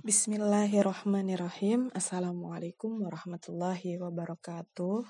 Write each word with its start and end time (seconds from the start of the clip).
Bismillahirrahmanirrahim. 0.00 1.92
Assalamualaikum 1.92 3.04
warahmatullahi 3.04 4.00
wabarakatuh. 4.00 5.04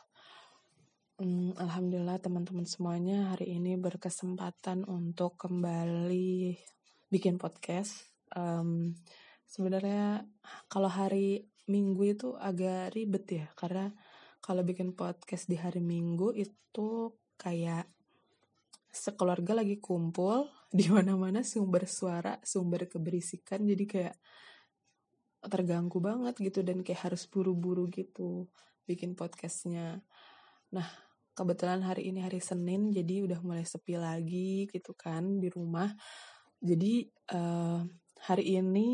Hmm, 1.23 1.55
Alhamdulillah 1.55 2.19
teman-teman 2.19 2.67
semuanya 2.67 3.31
hari 3.31 3.55
ini 3.55 3.79
berkesempatan 3.79 4.83
untuk 4.91 5.39
kembali 5.39 6.59
bikin 7.07 7.39
podcast. 7.39 8.03
Um, 8.35 8.99
Sebenarnya 9.51 10.27
kalau 10.71 10.87
hari 10.87 11.51
Minggu 11.71 12.03
itu 12.07 12.29
agak 12.39 12.95
ribet 12.95 13.27
ya, 13.31 13.47
karena 13.59 13.95
kalau 14.43 14.67
bikin 14.67 14.95
podcast 14.95 15.47
di 15.47 15.55
hari 15.55 15.83
Minggu 15.83 16.35
itu 16.35 17.15
kayak 17.39 17.87
sekeluarga 18.91 19.63
lagi 19.63 19.79
kumpul 19.79 20.51
di 20.79 20.87
mana-mana 20.87 21.47
sumber 21.47 21.87
suara, 21.87 22.39
sumber 22.43 22.91
keberisikan, 22.91 23.67
jadi 23.67 23.85
kayak 23.87 24.17
terganggu 25.47 25.99
banget 26.03 26.37
gitu 26.37 26.61
dan 26.61 26.85
kayak 26.85 27.11
harus 27.11 27.25
buru-buru 27.25 27.89
gitu 27.89 28.49
bikin 28.85 29.17
podcastnya. 29.17 30.05
Nah 30.75 30.89
kebetulan 31.33 31.81
hari 31.81 32.13
ini 32.13 32.21
hari 32.21 32.43
Senin 32.43 32.93
jadi 32.93 33.25
udah 33.25 33.41
mulai 33.41 33.65
sepi 33.65 33.97
lagi 33.97 34.69
gitu 34.69 34.93
kan 34.93 35.41
di 35.41 35.49
rumah. 35.49 35.89
Jadi 36.61 37.09
uh, 37.33 37.81
hari 38.21 38.61
ini 38.61 38.91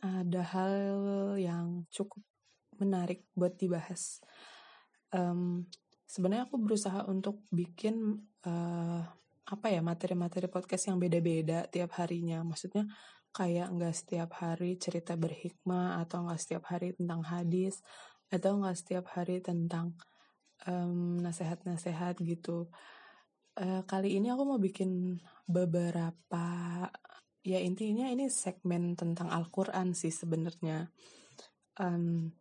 ada 0.00 0.40
hal 0.40 0.74
yang 1.36 1.84
cukup 1.92 2.24
menarik 2.80 3.28
buat 3.36 3.60
dibahas. 3.60 4.24
Um, 5.12 5.68
Sebenarnya 6.10 6.50
aku 6.50 6.58
berusaha 6.58 7.06
untuk 7.06 7.46
bikin 7.54 8.18
uh, 8.42 9.02
apa 9.46 9.66
ya 9.70 9.78
materi-materi 9.78 10.50
podcast 10.50 10.90
yang 10.90 10.98
beda-beda 10.98 11.70
tiap 11.70 11.94
harinya. 12.02 12.42
Maksudnya 12.42 12.82
kayak 13.30 13.70
nggak 13.70 13.94
setiap 13.94 14.30
hari 14.42 14.76
cerita 14.76 15.14
berhikmah 15.14 16.02
atau 16.02 16.26
nggak 16.26 16.40
setiap 16.40 16.64
hari 16.70 16.94
tentang 16.94 17.22
hadis 17.22 17.82
atau 18.30 18.58
nggak 18.58 18.76
setiap 18.78 19.06
hari 19.14 19.42
tentang 19.42 19.94
nasihat-nasihat 21.24 22.20
gitu. 22.20 22.68
Uh, 23.56 23.82
kali 23.88 24.20
ini 24.20 24.28
aku 24.28 24.44
mau 24.44 24.60
bikin 24.60 25.20
beberapa 25.48 26.46
ya 27.40 27.58
intinya 27.60 28.06
ini 28.12 28.28
segmen 28.28 28.92
tentang 28.92 29.32
Al-Quran 29.32 29.96
sih 29.96 30.12
sebenarnya. 30.12 30.88
Um, 31.80 32.36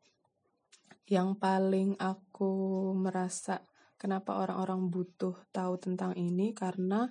yang 1.10 1.40
paling 1.40 1.98
aku 1.98 2.52
merasa 2.94 3.66
kenapa 3.98 4.38
orang-orang 4.38 4.92
butuh 4.92 5.34
tahu 5.50 5.80
tentang 5.82 6.14
ini 6.14 6.54
karena 6.54 7.10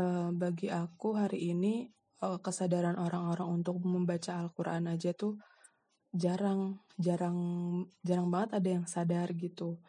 uh, 0.00 0.28
bagi 0.34 0.72
aku 0.72 1.14
hari 1.14 1.54
ini 1.54 1.86
uh, 2.22 2.38
kesadaran 2.38 2.96
orang-orang 2.96 3.62
untuk 3.62 3.82
membaca 3.82 4.38
Al-Quran 4.38 4.88
aja 4.88 5.10
tuh 5.12 5.36
jarang 6.14 6.78
jarang 7.00 7.38
jarang 8.04 8.28
banget 8.30 8.50
ada 8.62 8.68
yang 8.78 8.86
sadar 8.86 9.34
gitu. 9.34 9.82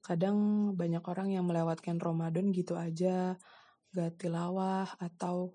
Kadang 0.00 0.72
banyak 0.78 1.04
orang 1.04 1.28
yang 1.34 1.44
melewatkan 1.44 2.00
Ramadan 2.00 2.54
gitu 2.54 2.78
aja 2.78 3.36
gak 3.90 4.22
tilawah 4.22 4.86
atau 4.96 5.52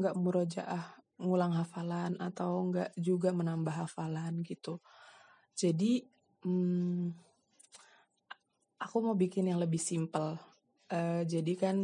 gak 0.00 0.16
murojaah 0.18 0.98
ngulang 1.20 1.54
hafalan 1.54 2.18
atau 2.18 2.74
gak 2.74 2.90
juga 2.98 3.30
menambah 3.30 3.86
hafalan 3.86 4.42
gitu. 4.42 4.82
Jadi 5.54 6.02
hmm, 6.42 7.14
aku 8.82 8.96
mau 8.98 9.14
bikin 9.14 9.52
yang 9.52 9.62
lebih 9.62 9.78
simple. 9.78 10.38
Uh, 10.90 11.22
jadi 11.24 11.54
kan 11.54 11.76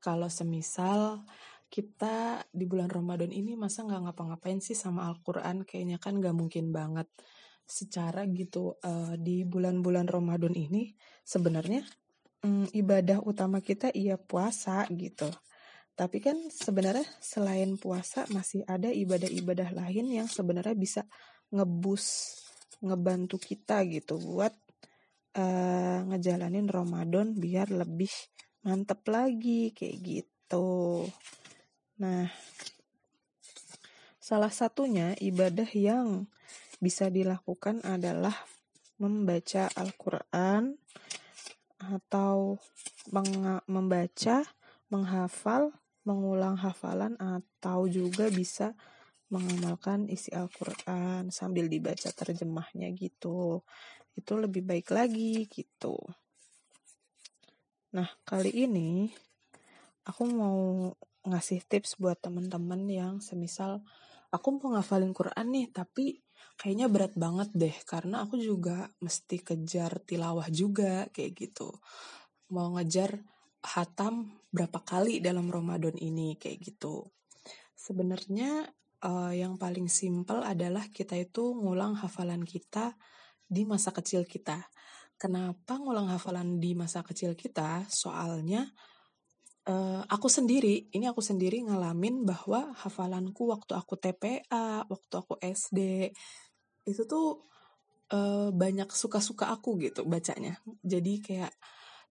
kalau 0.00 0.28
semisal 0.28 1.24
kita 1.76 2.40
di 2.48 2.64
bulan 2.64 2.88
Ramadan 2.88 3.28
ini 3.28 3.52
masa 3.52 3.84
nggak 3.84 4.08
ngapa-ngapain 4.08 4.64
sih 4.64 4.72
sama 4.72 5.04
Al-Quran? 5.12 5.68
Kayaknya 5.68 6.00
kan 6.00 6.16
nggak 6.16 6.32
mungkin 6.32 6.72
banget. 6.72 7.04
Secara 7.68 8.24
gitu 8.32 8.80
uh, 8.80 9.12
di 9.20 9.44
bulan-bulan 9.44 10.08
Ramadan 10.08 10.56
ini 10.56 10.96
sebenarnya 11.20 11.84
um, 12.48 12.64
ibadah 12.72 13.20
utama 13.20 13.60
kita 13.60 13.92
iya 13.92 14.16
puasa 14.16 14.88
gitu. 14.88 15.28
Tapi 15.92 16.16
kan 16.24 16.48
sebenarnya 16.48 17.04
selain 17.20 17.76
puasa 17.76 18.24
masih 18.32 18.64
ada 18.64 18.88
ibadah-ibadah 18.88 19.76
lain 19.76 20.16
yang 20.16 20.28
sebenarnya 20.32 20.72
bisa 20.72 21.04
ngebus 21.52 22.40
ngebantu 22.80 23.36
kita 23.36 23.84
gitu 23.84 24.16
buat 24.16 24.56
uh, 25.36 26.08
ngejalanin 26.08 26.72
Ramadan 26.72 27.36
biar 27.36 27.68
lebih 27.68 28.12
mantep 28.64 29.04
lagi 29.12 29.76
kayak 29.76 29.96
gitu. 30.00 31.04
Nah, 31.96 32.28
salah 34.20 34.52
satunya 34.52 35.16
ibadah 35.16 35.68
yang 35.72 36.28
bisa 36.76 37.08
dilakukan 37.08 37.80
adalah 37.88 38.36
membaca 39.00 39.72
Al-Quran 39.72 40.76
atau 41.80 42.60
membaca, 43.68 44.44
menghafal, 44.92 45.72
mengulang 46.04 46.60
hafalan 46.60 47.16
atau 47.16 47.88
juga 47.88 48.28
bisa 48.28 48.76
mengamalkan 49.32 50.06
isi 50.06 50.30
Al-Quran 50.36 51.32
sambil 51.32 51.66
dibaca 51.72 52.12
terjemahnya 52.12 52.92
gitu. 52.92 53.64
Itu 54.12 54.36
lebih 54.36 54.68
baik 54.68 54.92
lagi 54.92 55.48
gitu. 55.48 55.96
Nah, 57.96 58.12
kali 58.28 58.52
ini 58.52 59.08
aku 60.04 60.22
mau 60.28 60.92
ngasih 61.28 61.66
tips 61.66 61.98
buat 61.98 62.18
temen-temen 62.22 62.86
yang 62.86 63.14
semisal 63.18 63.82
aku 64.30 64.58
mau 64.58 64.76
ngafalin 64.76 65.14
Quran 65.14 65.46
nih 65.52 65.66
tapi 65.70 66.20
kayaknya 66.56 66.86
berat 66.88 67.14
banget 67.14 67.48
deh 67.52 67.76
karena 67.84 68.24
aku 68.24 68.40
juga 68.40 68.88
mesti 69.00 69.40
kejar 69.40 70.00
tilawah 70.02 70.48
juga 70.48 71.08
kayak 71.12 71.32
gitu. 71.36 71.68
Mau 72.52 72.76
ngejar 72.76 73.20
hatam 73.64 74.32
berapa 74.50 74.80
kali 74.80 75.20
dalam 75.20 75.52
Ramadan 75.52 75.94
ini 75.98 76.38
kayak 76.40 76.58
gitu. 76.64 77.12
Sebenarnya 77.76 78.66
uh, 79.04 79.32
yang 79.36 79.60
paling 79.60 79.86
simpel 79.90 80.40
adalah 80.40 80.88
kita 80.88 81.18
itu 81.18 81.52
ngulang 81.54 81.98
hafalan 82.00 82.42
kita 82.42 82.96
di 83.46 83.68
masa 83.68 83.92
kecil 83.92 84.24
kita. 84.24 84.64
Kenapa 85.16 85.80
ngulang 85.80 86.12
hafalan 86.12 86.60
di 86.60 86.76
masa 86.76 87.00
kecil 87.00 87.36
kita? 87.36 87.84
Soalnya 87.88 88.68
uh, 89.66 90.02
aku 90.06 90.30
sendiri, 90.30 90.88
ini 90.94 91.10
aku 91.10 91.20
sendiri 91.20 91.62
ngalamin 91.66 92.22
bahwa 92.22 92.72
hafalanku 92.78 93.50
waktu 93.50 93.74
aku 93.74 93.98
TPA, 93.98 94.86
waktu 94.86 95.14
aku 95.14 95.34
SD, 95.42 96.10
itu 96.86 97.02
tuh 97.04 97.42
uh, 98.14 98.48
banyak 98.54 98.88
suka-suka 98.94 99.50
aku 99.50 99.76
gitu 99.82 100.06
bacanya. 100.06 100.62
Jadi 100.86 101.18
kayak 101.20 101.52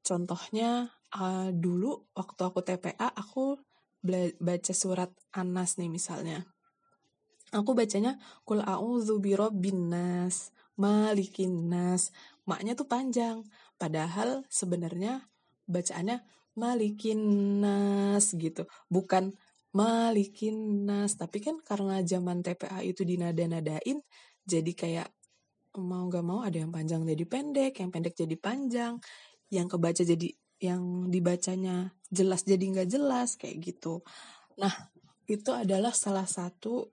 contohnya 0.03 0.91
uh, 1.15 1.49
dulu 1.49 2.11
waktu 2.13 2.41
aku 2.43 2.59
TPA 2.61 3.09
aku 3.15 3.57
baca 4.37 4.73
surat 4.75 5.09
Anas 5.33 5.81
nih 5.81 5.89
misalnya. 5.89 6.45
Aku 7.55 7.71
bacanya 7.73 8.19
kul 8.43 8.61
a'udzu 8.61 9.17
birabbin 9.23 9.89
nas, 9.89 10.51
malikin 10.75 11.71
nas. 11.71 12.11
Maknya 12.45 12.77
tuh 12.77 12.85
panjang. 12.85 13.47
Padahal 13.79 14.45
sebenarnya 14.51 15.25
bacaannya 15.65 16.21
malikin 16.55 17.19
nas 17.61 18.31
gitu. 18.35 18.67
Bukan 18.87 19.35
malikin 19.75 20.87
nas 20.87 21.19
tapi 21.19 21.43
kan 21.43 21.59
karena 21.59 21.99
zaman 22.01 22.39
TPA 22.39 22.79
itu 22.79 23.03
dinada-nadain 23.03 23.99
jadi 24.47 24.71
kayak 24.71 25.09
mau 25.75 26.07
gak 26.07 26.23
mau 26.23 26.39
ada 26.47 26.63
yang 26.63 26.71
panjang 26.71 27.03
jadi 27.03 27.25
pendek 27.27 27.83
yang 27.83 27.91
pendek 27.91 28.15
jadi 28.15 28.39
panjang 28.39 28.95
yang 29.51 29.67
kebaca 29.67 29.99
jadi 29.99 30.31
yang 30.63 31.11
dibacanya 31.11 31.91
jelas 32.07 32.47
jadi 32.47 32.63
nggak 32.63 32.89
jelas 32.89 33.35
kayak 33.35 33.59
gitu. 33.59 34.01
Nah 34.55 34.71
itu 35.27 35.51
adalah 35.51 35.91
salah 35.91 36.23
satu 36.23 36.87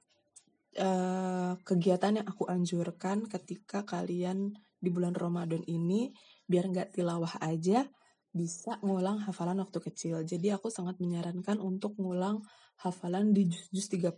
uh, 0.83 1.55
kegiatan 1.63 2.21
yang 2.21 2.27
aku 2.27 2.51
anjurkan 2.51 3.31
ketika 3.31 3.87
kalian 3.87 4.59
di 4.83 4.91
bulan 4.91 5.15
Ramadan 5.15 5.63
ini 5.71 6.11
biar 6.43 6.67
nggak 6.69 6.99
tilawah 6.99 7.39
aja 7.39 7.87
bisa 8.33 8.81
ngulang 8.81 9.21
hafalan 9.29 9.61
waktu 9.61 9.79
kecil. 9.79 10.25
Jadi 10.25 10.49
aku 10.51 10.73
sangat 10.73 10.97
menyarankan 10.99 11.61
untuk 11.61 11.97
ngulang 12.01 12.41
hafalan 12.81 13.37
di 13.37 13.47
juz-juz 13.49 13.93
30. 13.93 14.09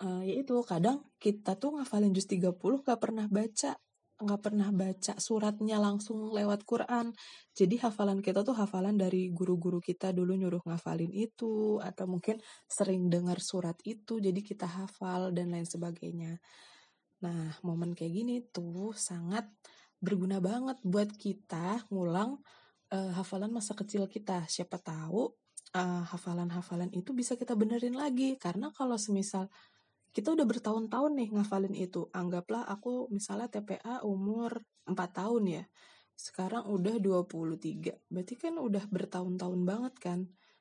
Uh, 0.00 0.24
yaitu 0.24 0.56
kadang 0.64 1.04
kita 1.20 1.60
tuh 1.60 1.76
ngafalin 1.76 2.16
juz 2.16 2.24
30 2.24 2.56
gak 2.56 3.00
pernah 3.02 3.28
baca 3.28 3.76
nggak 4.20 4.40
pernah 4.44 4.68
baca 4.68 5.16
suratnya 5.16 5.80
langsung 5.80 6.28
lewat 6.28 6.68
Quran. 6.68 7.16
Jadi 7.56 7.80
hafalan 7.80 8.20
kita 8.20 8.44
tuh 8.44 8.52
hafalan 8.52 9.00
dari 9.00 9.32
guru-guru 9.32 9.80
kita 9.80 10.12
dulu 10.12 10.36
nyuruh 10.36 10.60
ngafalin 10.68 11.08
itu 11.08 11.80
atau 11.80 12.04
mungkin 12.04 12.36
sering 12.68 13.08
dengar 13.08 13.40
surat 13.40 13.80
itu 13.88 14.20
jadi 14.20 14.36
kita 14.44 14.68
hafal 14.68 15.32
dan 15.32 15.56
lain 15.56 15.64
sebagainya. 15.64 16.36
Nah, 17.24 17.56
momen 17.64 17.96
kayak 17.96 18.12
gini 18.12 18.44
tuh 18.44 18.92
sangat 18.92 19.48
berguna 20.00 20.40
banget 20.40 20.76
buat 20.84 21.12
kita 21.16 21.88
ngulang 21.88 22.40
uh, 22.90 23.12
hafalan 23.14 23.50
masa 23.54 23.72
kecil 23.78 24.06
kita. 24.10 24.44
Siapa 24.46 24.78
tahu 24.82 25.30
uh, 25.74 26.02
hafalan-hafalan 26.06 26.90
itu 26.94 27.14
bisa 27.14 27.38
kita 27.38 27.54
benerin 27.54 27.94
lagi. 27.96 28.36
Karena 28.36 28.70
kalau 28.74 28.98
semisal 28.98 29.48
kita 30.10 30.34
udah 30.34 30.46
bertahun-tahun 30.46 31.12
nih 31.14 31.28
ngafalin 31.34 31.74
itu. 31.78 32.10
Anggaplah 32.10 32.66
aku 32.66 33.06
misalnya 33.14 33.46
TPA 33.46 34.02
umur 34.02 34.58
4 34.86 34.94
tahun 34.94 35.42
ya. 35.46 35.64
Sekarang 36.18 36.68
udah 36.68 36.98
23. 36.98 38.10
Berarti 38.10 38.34
kan 38.36 38.58
udah 38.58 38.84
bertahun-tahun 38.90 39.60
banget 39.62 39.94
kan. 40.02 40.20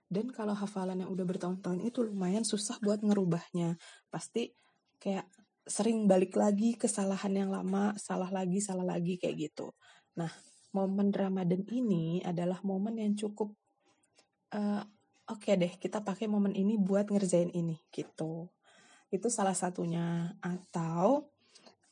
Dan 0.10 0.34
kalau 0.34 0.58
hafalan 0.58 1.06
yang 1.06 1.12
udah 1.14 1.26
bertahun-tahun 1.26 1.86
itu 1.86 2.02
lumayan 2.02 2.46
susah 2.46 2.82
buat 2.82 3.02
ngerubahnya. 3.06 3.78
Pasti 4.10 4.54
kayak 4.98 5.30
sering 5.70 6.10
balik 6.10 6.34
lagi 6.34 6.74
kesalahan 6.74 7.46
yang 7.46 7.50
lama, 7.54 7.94
salah 8.02 8.34
lagi, 8.34 8.58
salah 8.58 8.86
lagi 8.86 9.22
kayak 9.22 9.38
gitu. 9.38 9.70
Nah, 10.18 10.34
momen 10.76 11.10
Ramadan 11.14 11.66
ini 11.70 12.22
adalah 12.22 12.62
momen 12.62 13.02
yang 13.02 13.18
cukup 13.18 13.54
uh, 14.54 14.84
oke 15.30 15.46
okay 15.46 15.56
deh, 15.56 15.74
kita 15.78 16.02
pakai 16.02 16.26
momen 16.26 16.58
ini 16.58 16.76
buat 16.76 17.10
ngerjain 17.14 17.54
ini 17.54 17.78
gitu. 17.94 18.50
Itu 19.14 19.30
salah 19.30 19.54
satunya. 19.54 20.34
Atau 20.42 21.30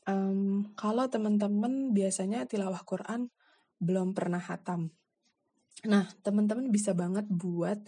um, 0.06 0.74
kalau 0.74 1.06
teman-teman 1.06 1.94
biasanya 1.94 2.46
tilawah 2.50 2.82
Quran 2.82 3.30
belum 3.78 4.14
pernah 4.14 4.42
hatam. 4.42 4.90
Nah, 5.86 6.10
teman-teman 6.26 6.74
bisa 6.74 6.90
banget 6.90 7.30
buat 7.30 7.78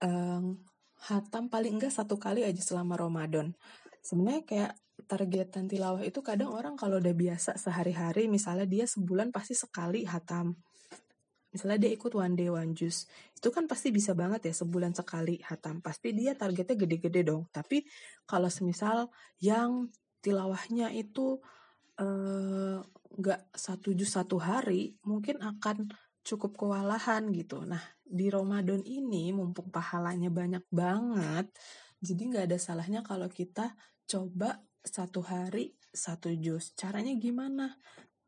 um, 0.00 0.56
hatam 0.96 1.52
paling 1.52 1.76
enggak 1.76 1.92
satu 1.92 2.16
kali 2.16 2.40
aja 2.48 2.64
selama 2.64 2.96
Ramadan. 2.96 3.52
Sebenarnya 4.00 4.42
kayak 4.48 4.72
targetan 5.04 5.68
tilawah 5.68 6.00
itu 6.00 6.24
kadang 6.24 6.56
orang 6.56 6.74
kalau 6.80 6.96
udah 6.96 7.12
biasa 7.12 7.60
sehari-hari 7.60 8.32
misalnya 8.32 8.64
dia 8.64 8.88
sebulan 8.88 9.28
pasti 9.28 9.52
sekali 9.52 10.08
hatam. 10.08 10.56
Misalnya 11.52 11.88
dia 11.88 11.92
ikut 11.92 12.12
one 12.16 12.36
day 12.36 12.48
one 12.48 12.72
juice. 12.72 13.08
Itu 13.32 13.52
kan 13.52 13.68
pasti 13.68 13.92
bisa 13.92 14.16
banget 14.16 14.48
ya 14.48 14.54
sebulan 14.56 14.96
sekali 14.96 15.40
hatam. 15.44 15.84
Pasti 15.84 16.12
dia 16.12 16.36
targetnya 16.36 16.76
gede-gede 16.76 17.20
dong. 17.24 17.48
Tapi 17.48 17.84
kalau 18.28 18.48
semisal 18.48 19.08
yang 19.40 19.88
tilawahnya 20.20 20.92
itu 20.92 21.40
eh, 21.96 22.76
nggak 23.16 23.40
uh, 23.40 23.56
satu 23.56 23.96
juz 23.96 24.12
satu 24.12 24.36
hari 24.36 24.96
mungkin 25.04 25.40
akan 25.40 25.88
cukup 26.24 26.56
kewalahan 26.56 27.28
gitu. 27.32 27.64
Nah 27.64 27.80
di 28.04 28.28
Ramadan 28.28 28.84
ini 28.84 29.32
mumpung 29.32 29.72
pahalanya 29.72 30.28
banyak 30.28 30.64
banget 30.68 31.48
jadi 32.00 32.22
nggak 32.28 32.44
ada 32.52 32.58
salahnya 32.60 33.00
kalau 33.00 33.26
kita 33.26 33.72
coba 34.06 34.62
satu 34.86 35.20
hari 35.26 35.74
satu 35.90 36.30
jus. 36.30 36.76
Caranya 36.78 37.12
gimana? 37.16 37.74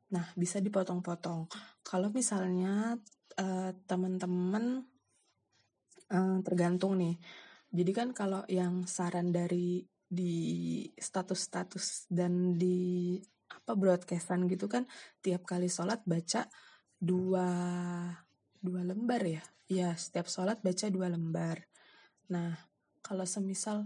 Nah, 0.08 0.26
bisa 0.34 0.58
dipotong-potong. 0.58 1.46
Kalau 1.84 2.08
misalnya 2.10 2.96
uh, 3.37 3.70
teman-teman 3.84 4.82
uh, 6.08 6.38
tergantung 6.43 6.96
nih. 6.96 7.20
Jadi 7.69 7.93
kan 7.93 8.08
kalau 8.16 8.43
yang 8.49 8.88
saran 8.88 9.28
dari 9.28 9.84
di 10.08 10.88
status-status 10.96 12.08
dan 12.08 12.56
di 12.56 13.20
apa 13.49 13.76
broadcastan 13.76 14.49
gitu 14.49 14.64
kan 14.64 14.88
tiap 15.20 15.44
kali 15.44 15.69
sholat 15.69 16.00
baca 16.08 16.49
dua 16.96 17.49
dua 18.56 18.81
lembar 18.88 19.20
ya. 19.28 19.44
Ya, 19.69 19.93
setiap 19.93 20.32
sholat 20.32 20.64
baca 20.64 20.88
dua 20.88 21.12
lembar. 21.12 21.69
Nah, 22.32 22.56
kalau 23.04 23.28
semisal 23.28 23.84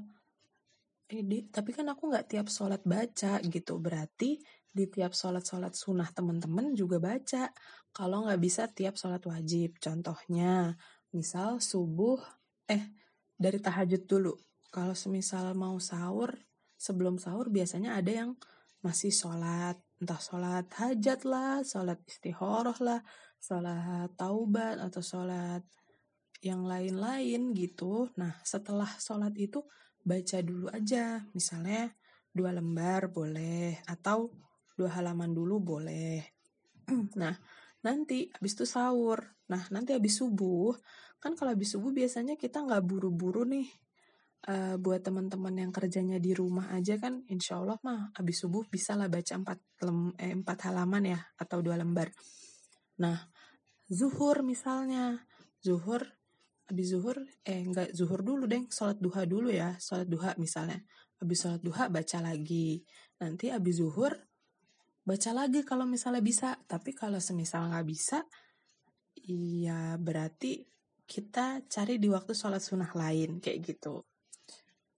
eh, 1.12 1.44
tapi 1.53 1.70
kan 1.76 1.85
aku 1.93 2.09
nggak 2.09 2.26
tiap 2.32 2.47
sholat 2.49 2.81
baca 2.88 3.37
gitu. 3.44 3.76
Berarti 3.76 4.41
di 4.73 4.85
tiap 4.88 5.12
sholat 5.12 5.44
sholat 5.44 5.76
sunnah 5.76 6.09
teman-teman 6.09 6.73
juga 6.73 6.97
baca. 6.97 7.53
Kalau 7.93 8.25
nggak 8.25 8.41
bisa 8.41 8.73
tiap 8.73 8.97
sholat 8.97 9.20
wajib. 9.29 9.76
Contohnya 9.76 10.73
misal 11.12 11.61
subuh 11.61 12.17
eh 12.64 12.97
dari 13.37 13.61
tahajud 13.61 14.09
dulu. 14.09 14.35
Kalau 14.73 14.97
semisal 14.97 15.53
mau 15.53 15.76
sahur 15.76 16.32
sebelum 16.81 17.20
sahur 17.20 17.53
biasanya 17.53 18.00
ada 18.00 18.25
yang 18.25 18.31
masih 18.81 19.12
sholat. 19.12 19.76
Entah 20.00 20.19
sholat 20.19 20.67
hajat 20.81 21.29
lah 21.29 21.61
sholat 21.62 22.00
istihoroh 22.09 22.75
lah 22.81 23.05
sholat 23.37 24.11
taubat 24.17 24.81
atau 24.81 25.05
sholat 25.05 25.62
yang 26.43 26.64
lain-lain 26.64 27.53
gitu. 27.53 28.09
Nah 28.17 28.41
setelah 28.43 28.88
sholat 28.99 29.37
itu 29.37 29.62
baca 30.02 30.38
dulu 30.43 30.69
aja. 30.70 31.22
Misalnya 31.32 31.90
dua 32.32 32.50
lembar 32.54 33.08
boleh 33.12 33.81
atau 33.87 34.31
dua 34.76 34.90
halaman 34.99 35.31
dulu 35.31 35.62
boleh. 35.62 36.22
Nah, 37.20 37.34
nanti 37.87 38.31
habis 38.34 38.52
itu 38.58 38.64
sahur. 38.66 39.20
Nah, 39.49 39.62
nanti 39.69 39.93
habis 39.93 40.19
subuh, 40.19 40.75
kan 41.22 41.37
kalau 41.37 41.52
habis 41.54 41.76
subuh 41.76 41.93
biasanya 41.93 42.34
kita 42.40 42.64
nggak 42.64 42.82
buru-buru 42.82 43.44
nih. 43.46 43.69
Uh, 44.43 44.75
buat 44.75 45.06
teman-teman 45.06 45.54
yang 45.54 45.70
kerjanya 45.70 46.19
di 46.19 46.34
rumah 46.34 46.75
aja 46.75 46.99
kan, 46.99 47.22
insya 47.31 47.62
Allah 47.62 47.78
mah 47.87 48.10
habis 48.19 48.43
subuh 48.43 48.66
bisa 48.66 48.99
lah 48.99 49.06
baca 49.06 49.38
empat, 49.38 49.58
lem, 49.87 50.10
eh, 50.19 50.34
empat 50.34 50.66
halaman 50.66 51.14
ya, 51.14 51.20
atau 51.38 51.62
dua 51.62 51.78
lembar. 51.78 52.10
Nah, 52.99 53.22
zuhur 53.87 54.43
misalnya, 54.43 55.22
zuhur 55.62 56.02
habis 56.69 56.94
zuhur 56.94 57.19
eh 57.43 57.61
enggak 57.62 57.93
zuhur 57.94 58.23
dulu 58.23 58.47
deh 58.47 58.62
sholat 58.70 58.99
duha 59.03 59.23
dulu 59.26 59.49
ya 59.50 59.76
sholat 59.79 60.06
duha 60.09 60.35
misalnya. 60.38 60.81
Habis 61.19 61.38
sholat 61.47 61.62
duha 61.62 61.87
baca 61.91 62.19
lagi. 62.23 62.82
Nanti 63.23 63.50
habis 63.50 63.79
zuhur 63.79 64.14
baca 65.03 65.31
lagi 65.35 65.61
kalau 65.67 65.85
misalnya 65.87 66.23
bisa. 66.23 66.59
Tapi 66.67 66.94
kalau 66.94 67.19
semisal 67.19 67.70
nggak 67.70 67.87
bisa 67.87 68.23
iya 69.23 69.94
berarti 70.00 70.64
kita 71.06 71.62
cari 71.69 72.00
di 72.00 72.09
waktu 72.09 72.32
sholat 72.32 72.62
sunnah 72.62 72.91
lain 72.97 73.38
kayak 73.43 73.59
gitu. 73.62 74.03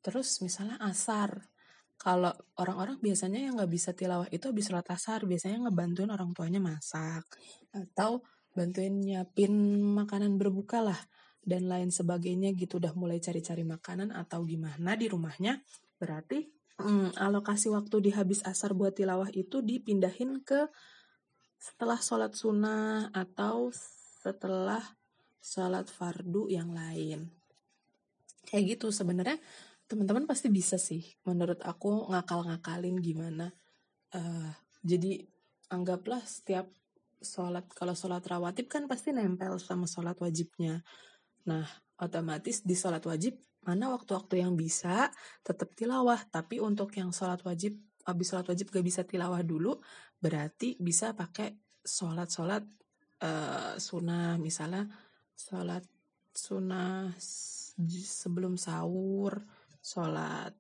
Terus 0.05 0.41
misalnya 0.45 0.79
asar 0.85 1.49
kalau 1.97 2.31
orang-orang 2.61 3.01
biasanya 3.01 3.41
yang 3.41 3.57
nggak 3.57 3.73
bisa 3.73 3.91
tilawah 3.97 4.29
itu 4.29 4.51
habis 4.51 4.69
sholat 4.69 4.87
asar 4.93 5.25
biasanya 5.25 5.69
ngebantuin 5.69 6.11
orang 6.13 6.31
tuanya 6.37 6.61
masak 6.61 7.25
atau 7.73 8.21
bantuin 8.55 8.95
nyiapin 8.95 9.55
makanan 9.97 10.39
berbuka 10.39 10.85
lah 10.85 11.01
dan 11.44 11.69
lain 11.69 11.93
sebagainya 11.93 12.56
gitu 12.56 12.81
udah 12.81 12.96
mulai 12.96 13.20
cari-cari 13.20 13.62
makanan 13.62 14.11
atau 14.11 14.43
gimana 14.44 14.96
di 14.96 15.06
rumahnya 15.08 15.61
berarti 16.00 16.49
hmm, 16.81 17.17
alokasi 17.20 17.70
waktu 17.70 17.96
di 18.02 18.11
habis 18.11 18.43
asar 18.43 18.75
buat 18.75 18.96
tilawah 18.96 19.31
itu 19.31 19.62
dipindahin 19.62 20.43
ke 20.43 20.67
setelah 21.61 21.96
sholat 21.96 22.32
sunnah 22.37 23.08
atau 23.14 23.73
setelah 24.20 24.82
sholat 25.41 25.88
fardu 25.88 26.52
yang 26.52 26.73
lain. 26.73 27.32
Kayak 28.44 28.76
gitu 28.76 28.93
sebenarnya 28.93 29.41
teman-teman 29.88 30.29
pasti 30.29 30.49
bisa 30.52 30.76
sih 30.76 31.05
menurut 31.25 31.61
aku 31.64 32.12
ngakal-ngakalin 32.12 33.00
gimana. 33.00 33.52
Uh, 34.12 34.52
jadi 34.84 35.24
anggaplah 35.72 36.20
setiap 36.24 36.69
sholat 37.24 37.65
kalau 37.72 37.96
sholat 37.96 38.20
rawatib 38.29 38.69
kan 38.69 38.84
pasti 38.84 39.17
nempel 39.17 39.56
sama 39.56 39.89
sholat 39.89 40.20
wajibnya 40.20 40.84
Nah, 41.48 41.67
otomatis 42.01 42.65
di 42.65 42.74
sholat 42.77 43.05
wajib 43.05 43.36
mana 43.65 43.89
waktu-waktu 43.96 44.44
yang 44.44 44.56
bisa 44.56 45.08
tetap 45.41 45.72
tilawah. 45.72 46.20
Tapi 46.29 46.60
untuk 46.60 46.93
yang 46.96 47.10
sholat 47.10 47.41
wajib, 47.44 47.81
habis 48.05 48.29
sholat 48.29 48.46
wajib 48.48 48.69
gak 48.69 48.84
bisa 48.84 49.03
tilawah 49.05 49.41
dulu, 49.41 49.81
berarti 50.20 50.77
bisa 50.77 51.17
pakai 51.17 51.56
sholat-sholat 51.81 52.65
uh, 53.24 53.74
sunnah. 53.81 54.36
Misalnya 54.36 54.89
sholat 55.32 55.84
sunnah 56.32 57.13
sebelum 58.05 58.60
sahur, 58.60 59.44
sholat 59.81 60.53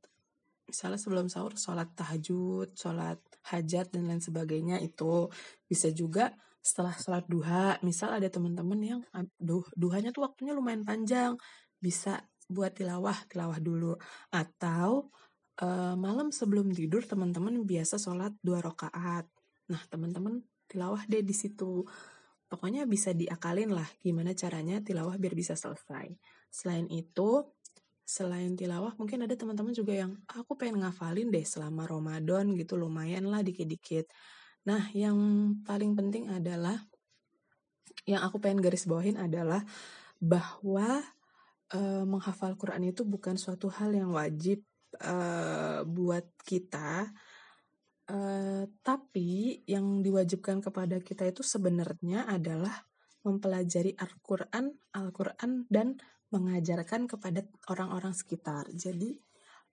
misalnya 0.64 0.96
sebelum 0.96 1.28
sahur 1.28 1.52
sholat 1.60 1.92
tahajud, 1.92 2.72
sholat 2.72 3.20
hajat 3.52 3.92
dan 3.92 4.08
lain 4.08 4.24
sebagainya 4.24 4.80
itu 4.80 5.28
bisa 5.68 5.92
juga 5.92 6.32
setelah 6.64 6.96
sholat 6.96 7.28
duha, 7.28 7.76
misal 7.84 8.16
ada 8.16 8.24
teman-teman 8.32 8.80
yang 8.80 9.00
duh, 9.36 9.68
duhanya 9.76 10.16
tuh 10.16 10.24
waktunya 10.24 10.56
lumayan 10.56 10.80
panjang, 10.80 11.36
bisa 11.76 12.24
buat 12.48 12.72
tilawah, 12.72 13.28
tilawah 13.28 13.60
dulu. 13.60 14.00
Atau 14.32 15.12
uh, 15.60 15.94
malam 16.00 16.32
sebelum 16.32 16.72
tidur 16.72 17.04
teman-teman 17.04 17.68
biasa 17.68 18.00
sholat 18.00 18.32
dua 18.40 18.64
rakaat. 18.64 19.28
Nah 19.68 19.82
teman-teman 19.92 20.40
tilawah 20.64 21.04
deh 21.04 21.20
di 21.20 21.36
situ. 21.36 21.84
Pokoknya 22.48 22.88
bisa 22.88 23.12
diakalin 23.12 23.68
lah 23.68 23.86
gimana 24.00 24.32
caranya 24.32 24.80
tilawah 24.80 25.20
biar 25.20 25.36
bisa 25.36 25.52
selesai. 25.52 26.16
Selain 26.48 26.88
itu, 26.88 27.44
selain 28.08 28.56
tilawah 28.56 28.96
mungkin 28.96 29.28
ada 29.28 29.36
teman-teman 29.36 29.76
juga 29.76 29.92
yang 29.92 30.16
aku 30.32 30.56
pengen 30.56 30.80
ngafalin 30.80 31.28
deh 31.28 31.44
selama 31.44 31.84
Ramadan 31.84 32.56
gitu 32.56 32.80
lumayan 32.80 33.28
lah 33.28 33.44
dikit-dikit 33.44 34.08
Nah, 34.64 34.88
yang 34.96 35.16
paling 35.64 35.92
penting 35.92 36.32
adalah 36.32 36.80
yang 38.08 38.24
aku 38.24 38.40
pengen 38.40 38.60
garis 38.64 38.84
bawahin 38.84 39.16
adalah 39.16 39.64
bahwa 40.20 41.04
e, 41.72 41.80
menghafal 42.04 42.56
Quran 42.56 42.92
itu 42.92 43.04
bukan 43.04 43.36
suatu 43.36 43.68
hal 43.68 43.92
yang 43.92 44.12
wajib 44.12 44.64
e, 44.96 45.16
buat 45.84 46.24
kita, 46.44 47.12
e, 48.08 48.18
tapi 48.80 49.60
yang 49.68 50.00
diwajibkan 50.00 50.64
kepada 50.64 51.00
kita 51.00 51.28
itu 51.28 51.44
sebenarnya 51.44 52.28
adalah 52.28 52.84
mempelajari 53.24 53.96
Al-Quran, 53.96 54.72
Al-Quran 54.92 55.64
dan 55.72 55.96
mengajarkan 56.28 57.08
kepada 57.08 57.40
orang-orang 57.72 58.12
sekitar. 58.12 58.68
Jadi 58.74 59.16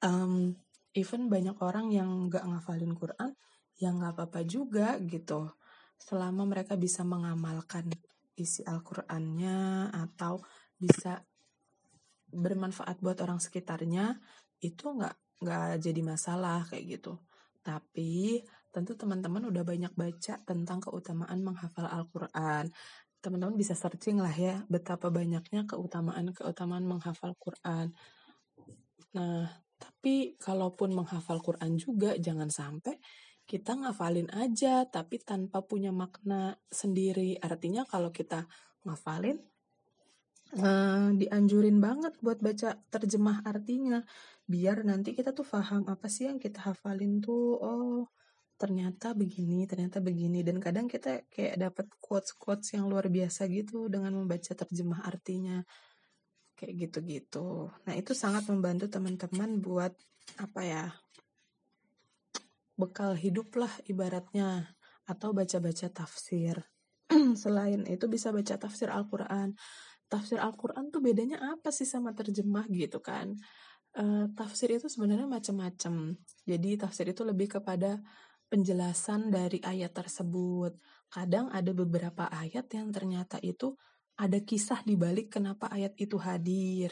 um, 0.06 0.56
even 0.96 1.28
banyak 1.28 1.58
orang 1.60 1.92
yang 1.92 2.32
nggak 2.32 2.44
ngafalin 2.48 2.96
Quran 2.96 3.36
ya 3.82 3.90
nggak 3.90 4.14
apa-apa 4.14 4.46
juga 4.46 5.02
gitu. 5.02 5.50
Selama 5.98 6.46
mereka 6.46 6.78
bisa 6.78 7.02
mengamalkan 7.02 7.90
isi 8.38 8.62
Al-Qur'annya 8.62 9.90
atau 9.90 10.42
bisa 10.78 11.26
bermanfaat 12.32 13.02
buat 13.02 13.20
orang 13.26 13.42
sekitarnya 13.42 14.22
itu 14.62 14.86
nggak 14.86 15.42
nggak 15.42 15.82
jadi 15.82 16.02
masalah 16.06 16.62
kayak 16.70 17.02
gitu. 17.02 17.18
Tapi 17.66 18.46
tentu 18.70 18.94
teman-teman 18.94 19.50
udah 19.50 19.66
banyak 19.66 19.94
baca 19.98 20.38
tentang 20.46 20.80
keutamaan 20.80 21.42
menghafal 21.42 21.90
Al-Quran. 21.90 22.70
Teman-teman 23.22 23.58
bisa 23.58 23.74
searching 23.74 24.22
lah 24.22 24.34
ya 24.34 24.62
betapa 24.70 25.10
banyaknya 25.10 25.66
keutamaan-keutamaan 25.70 26.86
menghafal 26.86 27.38
Quran. 27.38 27.94
Nah, 29.14 29.46
tapi 29.78 30.38
kalaupun 30.42 30.94
menghafal 30.94 31.38
Quran 31.42 31.78
juga 31.78 32.18
jangan 32.18 32.50
sampai 32.50 32.98
kita 33.52 33.76
ngafalin 33.76 34.32
aja 34.32 34.88
tapi 34.88 35.20
tanpa 35.20 35.60
punya 35.60 35.92
makna 35.92 36.56
sendiri. 36.72 37.36
Artinya 37.44 37.84
kalau 37.84 38.16
kita 38.16 38.48
ngafalin 38.88 39.44
uh, 40.56 41.12
dianjurin 41.12 41.84
banget 41.84 42.16
buat 42.24 42.40
baca 42.40 42.80
terjemah 42.88 43.44
artinya 43.44 44.00
biar 44.48 44.84
nanti 44.88 45.12
kita 45.12 45.32
tuh 45.32 45.48
paham 45.48 45.84
apa 45.88 46.08
sih 46.08 46.32
yang 46.32 46.40
kita 46.40 46.60
hafalin 46.72 47.20
tuh. 47.20 47.60
Oh, 47.60 48.08
ternyata 48.60 49.16
begini, 49.16 49.64
ternyata 49.68 50.04
begini. 50.04 50.44
Dan 50.44 50.60
kadang 50.60 50.92
kita 50.92 51.24
kayak 51.32 51.56
dapat 51.60 51.86
quotes-quotes 52.04 52.76
yang 52.76 52.92
luar 52.92 53.08
biasa 53.08 53.48
gitu 53.48 53.88
dengan 53.88 54.16
membaca 54.20 54.52
terjemah 54.52 55.08
artinya. 55.08 55.64
Kayak 56.60 56.74
gitu-gitu. 56.88 57.72
Nah, 57.88 57.94
itu 57.96 58.12
sangat 58.14 58.46
membantu 58.52 58.92
teman-teman 58.92 59.64
buat 59.64 59.96
apa 60.38 60.62
ya? 60.62 60.86
Bekal 62.78 63.18
hidup 63.20 63.54
lah 63.58 63.72
ibaratnya. 63.88 64.78
Atau 65.08 65.36
baca-baca 65.36 65.88
tafsir. 65.92 66.60
Selain 67.42 67.84
itu 67.88 68.06
bisa 68.08 68.32
baca 68.32 68.56
tafsir 68.56 68.88
Al-Quran. 68.88 69.56
Tafsir 70.08 70.40
Al-Quran 70.40 70.92
tuh 70.92 71.00
bedanya 71.04 71.40
apa 71.56 71.72
sih 71.72 71.88
sama 71.88 72.12
terjemah 72.12 72.68
gitu 72.72 73.00
kan? 73.00 73.36
Uh, 73.92 74.32
tafsir 74.36 74.72
itu 74.72 74.88
sebenarnya 74.88 75.28
macam-macam. 75.28 76.16
Jadi 76.48 76.70
tafsir 76.80 77.12
itu 77.12 77.28
lebih 77.28 77.60
kepada 77.60 78.00
penjelasan 78.52 79.32
dari 79.32 79.64
ayat 79.64 79.96
tersebut. 79.96 80.76
Kadang 81.08 81.48
ada 81.52 81.72
beberapa 81.72 82.28
ayat 82.28 82.68
yang 82.76 82.92
ternyata 82.92 83.40
itu 83.40 83.76
ada 84.20 84.38
kisah 84.44 84.84
di 84.84 85.00
balik 85.00 85.40
kenapa 85.40 85.72
ayat 85.72 85.96
itu 85.96 86.20
hadir. 86.20 86.92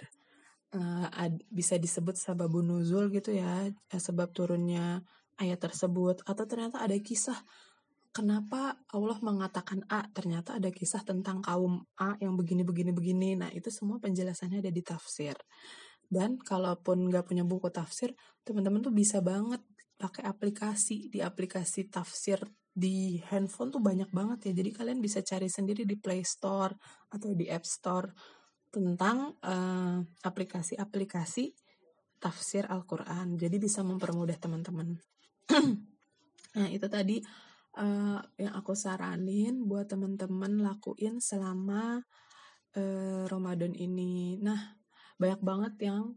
Uh, 0.70 1.10
ad, 1.12 1.42
bisa 1.50 1.76
disebut 1.82 2.14
sababun 2.16 2.70
nuzul 2.70 3.10
gitu 3.10 3.34
ya, 3.34 3.68
eh, 3.68 4.02
sebab 4.02 4.30
turunnya 4.32 5.02
ayat 5.40 5.60
tersebut. 5.64 6.22
Atau 6.28 6.46
ternyata 6.46 6.84
ada 6.84 6.96
kisah 7.00 7.40
kenapa 8.12 8.78
Allah 8.92 9.18
mengatakan 9.24 9.88
A, 9.88 10.06
ternyata 10.12 10.60
ada 10.60 10.70
kisah 10.70 11.02
tentang 11.08 11.40
kaum 11.42 11.88
A 11.98 12.20
yang 12.20 12.36
begini-begini-begini. 12.36 13.40
Nah, 13.40 13.50
itu 13.56 13.72
semua 13.72 13.98
penjelasannya 14.04 14.60
ada 14.60 14.72
di 14.74 14.84
tafsir. 14.84 15.34
Dan 16.10 16.42
kalaupun 16.42 17.08
nggak 17.08 17.26
punya 17.30 17.46
buku 17.48 17.70
tafsir, 17.72 18.12
teman-teman 18.44 18.82
tuh 18.82 18.94
bisa 18.94 19.22
banget 19.24 19.62
pakai 20.00 20.24
aplikasi 20.26 21.12
di 21.12 21.20
aplikasi 21.20 21.92
tafsir 21.92 22.40
di 22.72 23.20
handphone 23.28 23.76
tuh 23.76 23.84
banyak 23.84 24.08
banget 24.16 24.48
ya 24.48 24.64
jadi 24.64 24.72
kalian 24.72 25.04
bisa 25.04 25.20
cari 25.20 25.52
sendiri 25.52 25.84
di 25.84 26.00
Play 26.00 26.24
Store 26.24 26.72
atau 27.12 27.36
di 27.36 27.52
App 27.52 27.68
Store 27.68 28.08
tentang 28.72 29.36
uh, 29.44 30.00
aplikasi-aplikasi 30.24 31.52
tafsir 32.16 32.64
Al-Quran 32.72 33.36
jadi 33.36 33.60
bisa 33.60 33.84
mempermudah 33.84 34.40
teman-teman 34.40 34.96
nah 36.58 36.68
itu 36.70 36.88
tadi 36.90 37.22
uh, 37.78 38.20
yang 38.40 38.54
aku 38.56 38.74
saranin 38.74 39.66
buat 39.66 39.88
teman-teman 39.92 40.60
lakuin 40.64 41.22
selama 41.22 42.02
uh, 42.76 43.24
Ramadan 43.30 43.74
ini. 43.76 44.40
Nah 44.42 44.80
banyak 45.20 45.42
banget 45.44 45.74
yang 45.84 46.16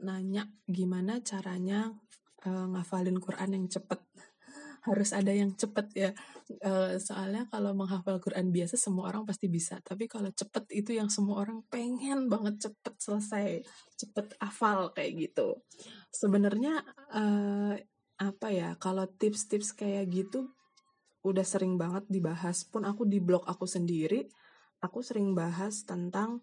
nanya 0.00 0.46
gimana 0.70 1.18
caranya 1.20 1.90
uh, 2.46 2.66
ngafalin 2.72 3.18
Quran 3.18 3.58
yang 3.58 3.66
cepet. 3.68 4.00
Harus 4.88 5.12
ada 5.12 5.28
yang 5.28 5.52
cepet 5.54 5.86
ya. 5.92 6.10
Uh, 6.64 6.96
soalnya 6.96 7.44
kalau 7.52 7.76
menghafal 7.76 8.16
Quran 8.16 8.48
biasa 8.48 8.80
semua 8.80 9.12
orang 9.12 9.28
pasti 9.28 9.46
bisa. 9.52 9.76
Tapi 9.84 10.08
kalau 10.08 10.32
cepet 10.32 10.64
itu 10.72 10.96
yang 10.96 11.12
semua 11.12 11.44
orang 11.44 11.60
pengen 11.68 12.32
banget 12.32 12.70
cepet 12.70 12.94
selesai 12.96 13.48
cepet 14.00 14.26
hafal 14.40 14.96
kayak 14.96 15.28
gitu. 15.28 15.60
Sebenarnya 16.08 16.80
uh, 17.12 17.76
apa 18.20 18.52
ya 18.52 18.76
kalau 18.76 19.08
tips-tips 19.08 19.72
kayak 19.72 20.12
gitu 20.12 20.52
udah 21.24 21.44
sering 21.44 21.80
banget 21.80 22.04
dibahas. 22.12 22.68
Pun 22.68 22.84
aku 22.84 23.08
di 23.08 23.16
blog 23.16 23.48
aku 23.48 23.64
sendiri 23.64 24.28
aku 24.80 25.04
sering 25.04 25.36
bahas 25.36 25.84
tentang 25.84 26.40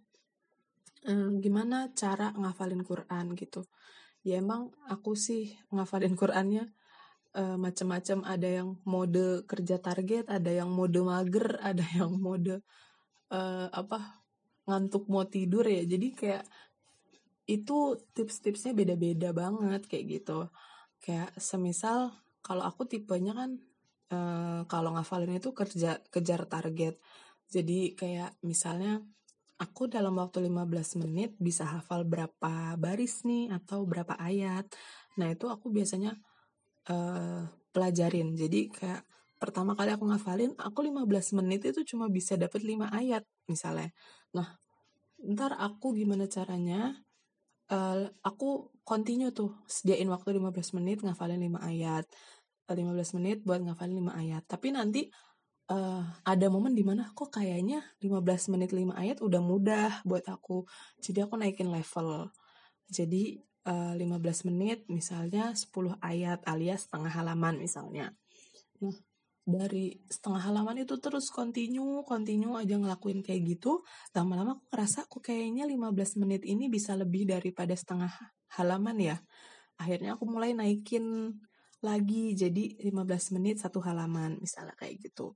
um, 1.05 1.41
gimana 1.41 1.93
cara 1.93 2.33
ngafalin 2.37 2.85
Quran 2.85 3.33
gitu. 3.33 3.65
Ya 4.25 4.41
emang 4.41 4.73
aku 4.89 5.13
sih 5.13 5.57
ngafalin 5.73 6.17
Qurannya 6.19 6.69
uh, 7.37 7.57
macam-macam 7.57 8.25
ada 8.25 8.49
yang 8.49 8.77
mode 8.85 9.45
kerja 9.49 9.81
target 9.81 10.29
ada 10.29 10.49
yang 10.49 10.69
mode 10.69 11.01
mager 11.01 11.57
ada 11.69 11.85
yang 11.93 12.13
mode 12.17 12.61
uh, 13.33 13.67
apa 13.73 14.21
ngantuk 14.69 15.09
mau 15.09 15.25
tidur 15.25 15.65
ya. 15.65 15.85
Jadi 15.85 16.13
kayak 16.13 16.45
itu 17.47 17.95
tips-tipsnya 18.11 18.75
beda-beda 18.75 19.31
banget 19.31 19.87
kayak 19.87 20.05
gitu 20.19 20.51
kayak 21.03 21.31
semisal 21.37 22.13
kalau 22.41 22.63
aku 22.65 22.87
tipenya 22.89 23.33
kan 23.35 23.51
uh, 24.13 24.61
kalau 24.71 24.95
ngafalin 24.95 25.37
itu 25.37 25.51
kerja 25.51 26.01
kejar 26.11 26.47
target 26.49 26.97
jadi 27.47 27.95
kayak 27.95 28.35
misalnya 28.43 28.99
aku 29.57 29.89
dalam 29.89 30.13
waktu 30.21 30.45
15 30.45 31.01
menit 31.01 31.33
bisa 31.41 31.65
hafal 31.65 32.05
berapa 32.05 32.77
baris 32.77 33.25
nih 33.25 33.49
atau 33.49 33.83
berapa 33.89 34.13
ayat. 34.21 34.69
Nah, 35.17 35.33
itu 35.33 35.49
aku 35.49 35.73
biasanya 35.73 36.13
uh, 36.93 37.49
pelajarin. 37.73 38.37
Jadi 38.37 38.69
kayak 38.69 39.01
pertama 39.41 39.73
kali 39.73 39.93
aku 39.93 40.05
ngafalin, 40.09 40.53
aku 40.61 40.85
15 40.85 41.37
menit 41.41 41.65
itu 41.65 41.81
cuma 41.93 42.05
bisa 42.09 42.37
dapat 42.37 42.61
5 42.61 42.89
ayat 42.93 43.25
misalnya. 43.49 43.89
Nah, 44.37 44.61
ntar 45.25 45.57
aku 45.57 45.97
gimana 45.97 46.29
caranya? 46.29 46.93
Uh, 47.67 48.07
aku 48.23 48.69
continue 48.87 49.35
tuh 49.35 49.51
sediain 49.67 50.07
waktu 50.07 50.39
15 50.39 50.79
menit 50.79 51.03
ngafalin 51.03 51.43
5 51.43 51.59
ayat. 51.59 52.07
15 52.71 53.19
menit 53.19 53.43
buat 53.43 53.59
ngafalin 53.59 54.07
5 54.07 54.15
ayat. 54.15 54.43
Tapi 54.47 54.71
nanti 54.71 55.11
uh, 55.67 56.03
ada 56.23 56.47
momen 56.47 56.71
di 56.71 56.87
mana 56.87 57.11
kok 57.11 57.35
kayaknya 57.35 57.83
15 57.99 58.55
menit 58.55 58.71
5 58.71 58.95
ayat 58.95 59.17
udah 59.19 59.41
mudah 59.43 59.91
buat 60.07 60.23
aku. 60.31 60.63
Jadi 61.03 61.19
aku 61.19 61.35
naikin 61.35 61.67
level. 61.67 62.31
Jadi 62.87 63.43
uh, 63.67 63.91
eh, 63.91 64.07
15 64.07 64.47
menit 64.47 64.87
misalnya 64.87 65.51
10 65.51 65.99
ayat 65.99 66.39
alias 66.47 66.87
setengah 66.87 67.11
halaman 67.11 67.59
misalnya. 67.59 68.15
Nah, 68.79 68.95
dari 69.47 69.95
setengah 70.11 70.51
halaman 70.51 70.83
itu 70.83 70.99
terus 70.99 71.31
continue, 71.31 72.03
continue 72.03 72.59
aja 72.59 72.75
ngelakuin 72.75 73.23
kayak 73.23 73.47
gitu. 73.55 73.79
Lama-lama 74.11 74.59
aku 74.59 74.67
ngerasa 74.67 75.07
aku 75.07 75.23
kayaknya 75.23 75.63
15 75.63 76.19
menit 76.19 76.43
ini 76.43 76.67
bisa 76.67 76.99
lebih 76.99 77.23
daripada 77.23 77.71
setengah 77.71 78.11
halaman 78.59 78.99
ya. 78.99 79.15
Akhirnya 79.79 80.19
aku 80.19 80.27
mulai 80.27 80.51
naikin 80.51 81.31
lagi 81.79 82.35
jadi 82.35 82.75
15 82.91 83.39
menit 83.39 83.63
satu 83.63 83.79
halaman 83.79 84.35
misalnya 84.43 84.75
kayak 84.75 84.99
gitu. 84.99 85.31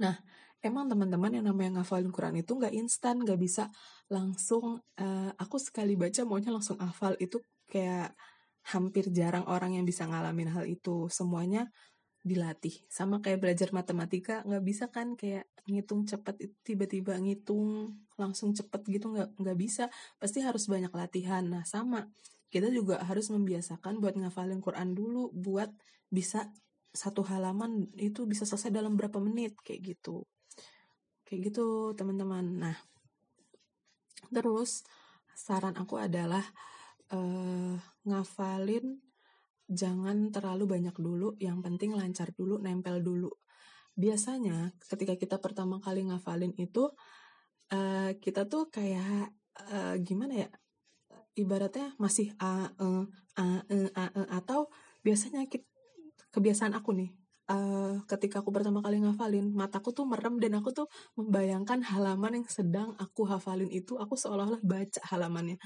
Nah, 0.00 0.16
emang 0.64 0.88
teman-teman 0.88 1.28
yang 1.36 1.44
namanya 1.44 1.84
ngafalin 1.84 2.08
Quran 2.08 2.40
itu 2.40 2.56
nggak 2.56 2.72
instan, 2.72 3.20
nggak 3.20 3.36
bisa 3.36 3.68
langsung. 4.08 4.80
Uh, 4.96 5.28
aku 5.36 5.60
sekali 5.60 5.92
baca 5.92 6.24
maunya 6.24 6.48
langsung 6.48 6.80
hafal 6.80 7.20
itu 7.20 7.36
kayak 7.68 8.16
hampir 8.72 9.12
jarang 9.12 9.44
orang 9.44 9.76
yang 9.76 9.84
bisa 9.84 10.08
ngalamin 10.08 10.48
hal 10.56 10.64
itu. 10.64 11.04
Semuanya 11.12 11.68
dilatih. 12.20 12.74
Sama 12.92 13.24
kayak 13.24 13.40
belajar 13.40 13.68
matematika 13.72 14.44
nggak 14.44 14.64
bisa 14.64 14.84
kan 14.92 15.16
kayak 15.16 15.48
ngitung 15.68 16.04
cepet 16.04 16.36
tiba-tiba 16.66 17.16
ngitung 17.16 17.96
langsung 18.20 18.52
cepet 18.52 18.82
gitu 18.88 19.12
nggak 19.12 19.36
nggak 19.40 19.58
bisa. 19.58 19.88
Pasti 20.20 20.44
harus 20.44 20.68
banyak 20.68 20.92
latihan. 20.92 21.44
Nah 21.46 21.64
sama 21.64 22.08
kita 22.50 22.68
juga 22.68 22.98
harus 23.06 23.30
membiasakan 23.30 24.02
buat 24.02 24.18
ngafalin 24.18 24.58
Quran 24.58 24.92
dulu 24.92 25.30
buat 25.30 25.70
bisa 26.10 26.50
satu 26.90 27.22
halaman 27.22 27.86
itu 27.94 28.26
bisa 28.26 28.42
selesai 28.42 28.74
dalam 28.74 28.98
berapa 28.98 29.22
menit 29.22 29.54
kayak 29.62 29.94
gitu 29.94 30.26
kayak 31.22 31.54
gitu 31.54 31.94
teman-teman 31.94 32.42
nah 32.58 32.76
terus 34.34 34.82
saran 35.38 35.78
aku 35.78 36.02
adalah 36.02 36.42
uh, 37.14 37.78
ngafalin 38.02 38.98
jangan 39.70 40.34
terlalu 40.34 40.66
banyak 40.66 40.96
dulu 40.98 41.38
yang 41.38 41.62
penting 41.62 41.94
lancar 41.94 42.34
dulu 42.34 42.58
nempel 42.58 42.98
dulu. 42.98 43.30
Biasanya 43.94 44.74
ketika 44.90 45.14
kita 45.14 45.36
pertama 45.38 45.78
kali 45.78 46.02
ngafalin 46.10 46.54
itu 46.58 46.90
uh, 47.70 48.10
kita 48.18 48.50
tuh 48.50 48.66
kayak 48.68 49.30
uh, 49.70 49.94
gimana 50.02 50.46
ya 50.46 50.48
ibaratnya 51.38 51.94
masih 52.02 52.34
a 52.42 52.66
e 52.74 52.90
a 53.38 53.46
e 53.70 53.78
a 53.94 54.04
e 54.10 54.22
atau 54.34 54.66
biasanya 55.06 55.46
kita, 55.46 55.66
kebiasaan 56.34 56.74
aku 56.74 56.90
nih 56.98 57.10
uh, 57.50 57.94
ketika 58.06 58.42
aku 58.42 58.50
pertama 58.54 58.82
kali 58.82 59.02
ngafalin 59.02 59.50
mataku 59.50 59.90
tuh 59.90 60.06
merem 60.06 60.38
dan 60.38 60.58
aku 60.58 60.70
tuh 60.70 60.86
membayangkan 61.18 61.82
halaman 61.82 62.42
yang 62.42 62.46
sedang 62.46 62.94
aku 62.98 63.26
hafalin 63.26 63.70
itu 63.70 63.98
aku 63.98 64.14
seolah-olah 64.14 64.62
baca 64.62 65.00
halamannya. 65.10 65.58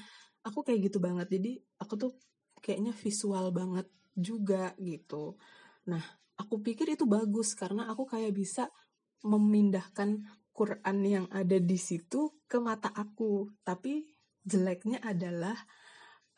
Aku 0.44 0.60
kayak 0.60 0.92
gitu 0.92 1.00
banget 1.00 1.28
jadi 1.32 1.56
aku 1.80 1.94
tuh 1.96 2.10
kayaknya 2.64 2.96
visual 2.96 3.52
banget 3.52 3.84
juga 4.16 4.72
gitu 4.80 5.36
nah 5.84 6.00
aku 6.40 6.64
pikir 6.64 6.96
itu 6.96 7.04
bagus 7.04 7.52
karena 7.52 7.92
aku 7.92 8.08
kayak 8.08 8.32
bisa 8.32 8.72
memindahkan 9.20 10.24
Quran 10.54 10.98
yang 11.04 11.26
ada 11.28 11.60
di 11.60 11.76
situ 11.76 12.40
ke 12.48 12.56
mata 12.56 12.88
aku 12.88 13.52
tapi 13.60 14.08
jeleknya 14.44 15.04
adalah 15.04 15.56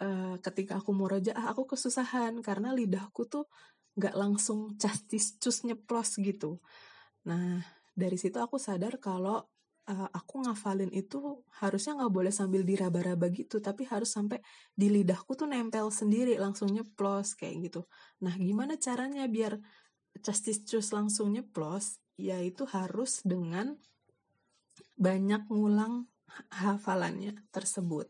uh, 0.01 0.37
ketika 0.41 0.81
aku 0.81 0.91
mau 0.93 1.09
rojaah 1.11 1.53
aku 1.53 1.77
kesusahan 1.77 2.39
karena 2.41 2.73
lidahku 2.73 3.27
tuh 3.29 3.47
nggak 3.97 4.15
langsung 4.15 4.77
castis 4.77 5.41
cus 5.41 5.65
nyeplos 5.65 6.21
gitu. 6.21 6.61
Nah, 7.25 7.65
dari 7.97 8.21
situ 8.21 8.37
aku 8.37 8.61
sadar 8.61 9.01
kalau 9.01 9.49
uh, 9.87 10.09
aku 10.11 10.43
ngafalin 10.47 10.91
itu 10.91 11.43
harusnya 11.63 11.99
nggak 11.99 12.13
boleh 12.13 12.33
sambil 12.35 12.63
diraba-raba 12.67 13.31
gitu, 13.31 13.63
tapi 13.63 13.87
harus 13.87 14.11
sampai 14.13 14.43
di 14.75 14.91
lidahku 14.91 15.33
tuh 15.39 15.47
nempel 15.47 15.89
sendiri, 15.91 16.37
langsung 16.37 16.71
nyeplos 16.75 17.39
kayak 17.39 17.71
gitu. 17.71 17.81
Nah, 18.23 18.35
gimana 18.35 18.75
caranya 18.77 19.25
biar 19.31 19.59
castis 20.21 20.63
cus 20.67 20.91
langsung 20.91 21.33
nyeplos? 21.35 22.03
Yaitu 22.17 22.65
harus 22.73 23.21
dengan 23.23 23.77
banyak 24.97 25.47
ngulang 25.53 26.09
hafalannya 26.51 27.37
tersebut. 27.53 28.09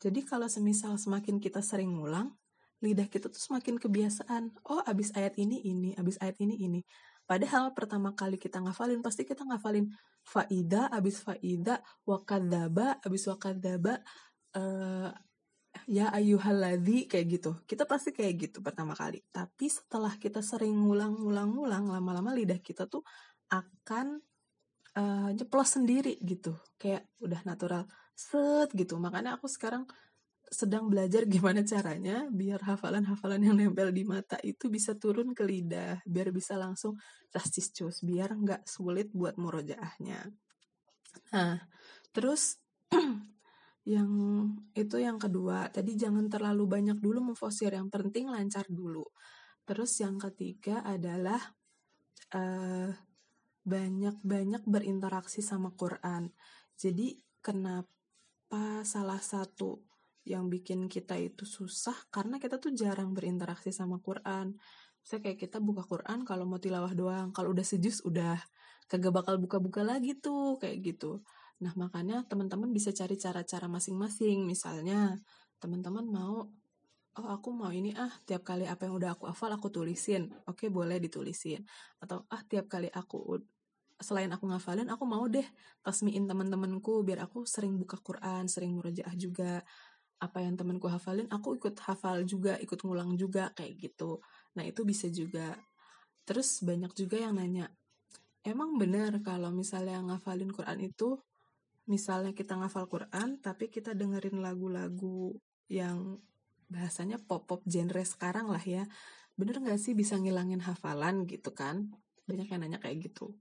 Jadi 0.00 0.24
kalau 0.24 0.48
semisal 0.48 0.96
semakin 0.96 1.42
kita 1.42 1.60
sering 1.60 1.92
ngulang, 1.92 2.32
lidah 2.80 3.04
kita 3.10 3.28
tuh 3.28 3.36
semakin 3.38 3.76
kebiasaan. 3.76 4.56
Oh, 4.64 4.80
abis 4.88 5.12
ayat 5.12 5.36
ini 5.36 5.60
ini, 5.60 5.92
abis 5.98 6.16
ayat 6.24 6.40
ini 6.40 6.56
ini. 6.56 6.80
Padahal 7.30 7.70
pertama 7.78 8.10
kali 8.10 8.42
kita 8.42 8.58
ngafalin 8.58 9.06
pasti 9.06 9.22
kita 9.22 9.46
ngafalin 9.46 9.86
faida, 10.26 10.90
abis 10.90 11.22
faida, 11.22 11.78
wakadaba, 12.02 12.98
abis 13.06 13.30
wakadaba, 13.30 14.02
uh, 14.58 15.14
ya 15.86 16.10
ayuhaladhi 16.10 17.06
kayak 17.06 17.26
gitu. 17.38 17.50
Kita 17.70 17.86
pasti 17.86 18.10
kayak 18.10 18.34
gitu 18.34 18.58
pertama 18.66 18.98
kali. 18.98 19.22
Tapi 19.30 19.70
setelah 19.70 20.10
kita 20.18 20.42
sering 20.42 20.74
ngulang-ngulang-ngulang, 20.74 21.94
lama-lama 21.94 22.34
lidah 22.34 22.58
kita 22.58 22.90
tuh 22.90 23.06
akan 23.46 24.18
uh, 24.98 25.30
nyeplos 25.30 25.78
sendiri 25.78 26.18
gitu. 26.26 26.58
Kayak 26.82 27.06
udah 27.22 27.46
natural 27.46 27.86
set 28.18 28.74
gitu. 28.74 28.98
Makanya 28.98 29.38
aku 29.38 29.46
sekarang 29.46 29.86
sedang 30.50 30.90
belajar 30.90 31.30
gimana 31.30 31.62
caranya 31.62 32.26
biar 32.26 32.58
hafalan-hafalan 32.66 33.38
yang 33.46 33.54
nempel 33.54 33.94
di 33.94 34.02
mata 34.02 34.34
itu 34.42 34.66
bisa 34.66 34.98
turun 34.98 35.30
ke 35.30 35.46
lidah, 35.46 36.02
biar 36.02 36.34
bisa 36.34 36.58
langsung 36.58 36.98
rastis 37.30 37.70
cus, 37.70 38.02
biar 38.02 38.34
nggak 38.34 38.66
sulit 38.66 39.14
buat 39.14 39.38
murojaahnya. 39.38 40.26
Nah, 41.30 41.54
terus 42.10 42.58
yang 43.94 44.10
itu 44.74 44.96
yang 44.98 45.22
kedua, 45.22 45.70
tadi 45.70 45.94
jangan 45.94 46.26
terlalu 46.26 46.66
banyak 46.66 46.98
dulu 46.98 47.30
memfosir, 47.30 47.70
yang 47.70 47.86
penting 47.86 48.26
lancar 48.26 48.66
dulu. 48.66 49.06
Terus 49.62 50.02
yang 50.02 50.18
ketiga 50.18 50.82
adalah 50.82 51.38
eh, 52.34 52.90
banyak-banyak 53.62 54.66
berinteraksi 54.66 55.46
sama 55.46 55.70
Quran. 55.78 56.26
Jadi 56.74 57.22
kenapa 57.38 58.82
salah 58.82 59.22
satu 59.22 59.89
yang 60.28 60.52
bikin 60.52 60.86
kita 60.86 61.16
itu 61.16 61.48
susah 61.48 61.96
karena 62.12 62.36
kita 62.36 62.60
tuh 62.60 62.72
jarang 62.76 63.16
berinteraksi 63.16 63.72
sama 63.72 63.98
Quran. 64.00 64.56
Saya 65.00 65.24
kayak 65.24 65.38
kita 65.48 65.58
buka 65.64 65.84
Quran 65.88 66.28
kalau 66.28 66.44
mau 66.44 66.60
tilawah 66.60 66.92
doang, 66.92 67.32
kalau 67.32 67.56
udah 67.56 67.64
sejus 67.64 68.04
udah 68.04 68.36
kagak 68.90 69.14
bakal 69.14 69.40
buka-buka 69.40 69.80
lagi 69.80 70.18
tuh 70.18 70.60
kayak 70.60 70.82
gitu. 70.84 71.24
Nah 71.64 71.72
makanya 71.76 72.26
teman-teman 72.28 72.68
bisa 72.72 72.92
cari 72.92 73.16
cara-cara 73.16 73.66
masing-masing. 73.70 74.44
Misalnya 74.44 75.16
teman-teman 75.56 76.04
mau, 76.04 76.48
oh 77.16 77.28
aku 77.32 77.48
mau 77.54 77.72
ini 77.72 77.96
ah 77.96 78.12
tiap 78.28 78.44
kali 78.44 78.68
apa 78.68 78.88
yang 78.88 79.00
udah 79.00 79.16
aku 79.16 79.24
hafal 79.30 79.52
aku 79.56 79.72
tulisin. 79.72 80.28
Oke 80.44 80.68
boleh 80.68 81.00
ditulisin. 81.00 81.64
Atau 82.02 82.28
ah 82.28 82.42
tiap 82.44 82.68
kali 82.68 82.92
aku 82.92 83.40
selain 84.00 84.32
aku 84.32 84.48
ngafalin 84.48 84.88
aku 84.88 85.04
mau 85.04 85.28
deh 85.28 85.44
tasmiin 85.84 86.24
teman-temanku 86.24 87.04
biar 87.04 87.28
aku 87.28 87.44
sering 87.44 87.76
buka 87.76 88.00
Quran 88.00 88.48
sering 88.48 88.72
murojaah 88.72 89.12
juga 89.12 89.60
apa 90.20 90.44
yang 90.44 90.54
temanku 90.54 90.84
hafalin 90.86 91.24
aku 91.32 91.56
ikut 91.56 91.80
hafal 91.80 92.22
juga 92.28 92.60
ikut 92.60 92.76
ngulang 92.84 93.16
juga 93.16 93.50
kayak 93.56 93.74
gitu. 93.80 94.20
Nah 94.56 94.64
itu 94.68 94.84
bisa 94.84 95.08
juga. 95.08 95.56
Terus 96.28 96.60
banyak 96.60 96.92
juga 96.92 97.16
yang 97.16 97.40
nanya 97.40 97.72
emang 98.44 98.76
benar 98.76 99.16
kalau 99.24 99.48
misalnya 99.52 100.00
ngafalin 100.04 100.52
Quran 100.52 100.80
itu 100.84 101.20
misalnya 101.88 102.36
kita 102.36 102.56
ngafal 102.56 102.86
Quran 102.86 103.40
tapi 103.40 103.72
kita 103.72 103.96
dengerin 103.96 104.40
lagu-lagu 104.40 105.34
yang 105.66 106.20
bahasanya 106.70 107.18
pop-pop 107.18 107.66
genre 107.66 108.04
sekarang 108.06 108.46
lah 108.46 108.62
ya 108.62 108.86
bener 109.34 109.58
nggak 109.58 109.80
sih 109.80 109.96
bisa 109.96 110.20
ngilangin 110.20 110.60
hafalan? 110.60 111.24
Gitu 111.24 111.50
kan. 111.56 111.88
Banyak 112.28 112.46
yang 112.52 112.60
nanya 112.60 112.78
kayak 112.78 113.08
gitu. 113.08 113.32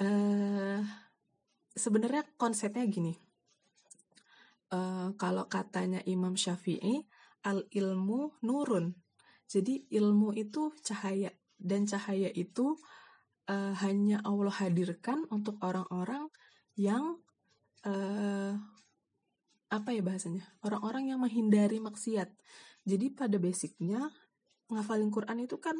Uh, 0.00 0.80
sebenarnya 1.76 2.24
konsepnya 2.40 2.84
gini 2.88 3.16
uh, 4.72 5.14
kalau 5.18 5.46
katanya 5.46 6.00
Imam 6.06 6.34
Syafi'i, 6.34 7.04
al 7.46 7.66
ilmu 7.70 8.40
nurun. 8.44 8.94
Jadi 9.50 9.90
ilmu 9.90 10.30
itu 10.36 10.70
cahaya 10.86 11.34
dan 11.58 11.84
cahaya 11.84 12.30
itu 12.30 12.78
uh, 13.50 13.74
hanya 13.82 14.22
Allah 14.22 14.54
hadirkan 14.54 15.26
untuk 15.28 15.58
orang-orang 15.60 16.30
yang 16.78 17.18
uh, 17.84 18.54
apa 19.70 19.88
ya 19.94 20.02
bahasanya? 20.02 20.46
Orang-orang 20.62 21.14
yang 21.14 21.22
menghindari 21.22 21.78
maksiat. 21.82 22.30
Jadi 22.86 23.06
pada 23.14 23.38
basicnya 23.38 24.10
ngafalin 24.70 25.10
Quran 25.10 25.46
itu 25.46 25.58
kan 25.58 25.76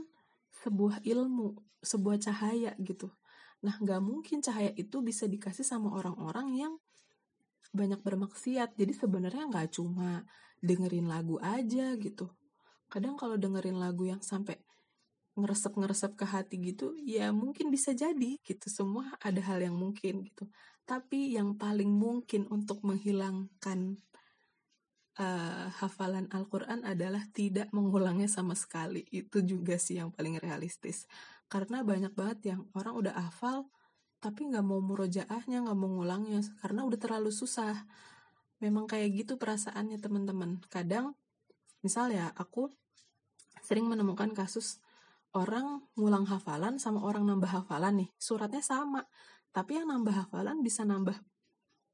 sebuah 0.63 1.03
ilmu, 1.07 1.59
sebuah 1.81 2.19
cahaya 2.21 2.75
gitu. 2.83 3.09
Nah, 3.61 3.77
nggak 3.79 4.01
mungkin 4.03 4.43
cahaya 4.43 4.73
itu 4.75 5.01
bisa 5.05 5.31
dikasih 5.31 5.65
sama 5.65 5.95
orang-orang 5.95 6.59
yang 6.59 6.73
banyak 7.71 8.01
bermaksiat. 8.03 8.75
Jadi 8.75 8.93
sebenarnya 8.95 9.47
nggak 9.51 9.79
cuma 9.79 10.27
dengerin 10.61 11.09
lagu 11.09 11.41
aja 11.41 11.95
gitu. 11.97 12.29
Kadang 12.91 13.15
kalau 13.15 13.39
dengerin 13.39 13.79
lagu 13.79 14.07
yang 14.07 14.21
sampai 14.21 14.59
ngeresep-ngeresep 15.39 16.19
ke 16.19 16.27
hati 16.27 16.57
gitu 16.59 16.99
ya 17.01 17.31
mungkin 17.31 17.71
bisa 17.71 17.95
jadi 17.95 18.37
gitu. 18.43 18.67
Semua 18.67 19.15
ada 19.23 19.41
hal 19.41 19.63
yang 19.63 19.79
mungkin 19.79 20.27
gitu. 20.27 20.51
Tapi 20.85 21.39
yang 21.39 21.55
paling 21.55 21.89
mungkin 21.89 22.51
untuk 22.51 22.83
menghilangkan 22.83 23.95
uh, 25.23 25.67
hafalan 25.79 26.27
Al-Quran 26.35 26.83
adalah 26.83 27.23
tidak 27.31 27.71
mengulangnya 27.71 28.27
sama 28.27 28.59
sekali. 28.59 29.07
Itu 29.15 29.47
juga 29.47 29.79
sih 29.79 30.03
yang 30.03 30.11
paling 30.11 30.43
realistis. 30.43 31.07
Karena 31.47 31.87
banyak 31.87 32.11
banget 32.15 32.55
yang 32.55 32.61
orang 32.75 32.95
udah 32.99 33.15
hafal 33.15 33.71
tapi 34.21 34.53
nggak 34.53 34.65
mau 34.65 34.85
murojaahnya 34.85 35.65
nggak 35.65 35.79
mau 35.81 35.89
ngulangnya 35.89 36.45
karena 36.61 36.85
udah 36.85 36.99
terlalu 37.01 37.33
susah. 37.33 37.89
Memang 38.61 38.85
kayak 38.85 39.25
gitu 39.25 39.41
perasaannya 39.41 39.97
teman-teman. 39.97 40.61
Kadang 40.69 41.17
misal 41.81 42.13
ya 42.13 42.29
aku 42.37 42.69
sering 43.65 43.89
menemukan 43.89 44.37
kasus 44.37 44.85
orang 45.33 45.81
ngulang 45.97 46.29
hafalan 46.29 46.77
sama 46.77 47.01
orang 47.01 47.25
nambah 47.25 47.49
hafalan 47.49 48.05
nih. 48.05 48.11
Suratnya 48.21 48.61
sama 48.61 49.09
tapi 49.51 49.81
yang 49.81 49.89
nambah 49.89 50.13
hafalan 50.13 50.61
bisa 50.61 50.85
nambah 50.85 51.17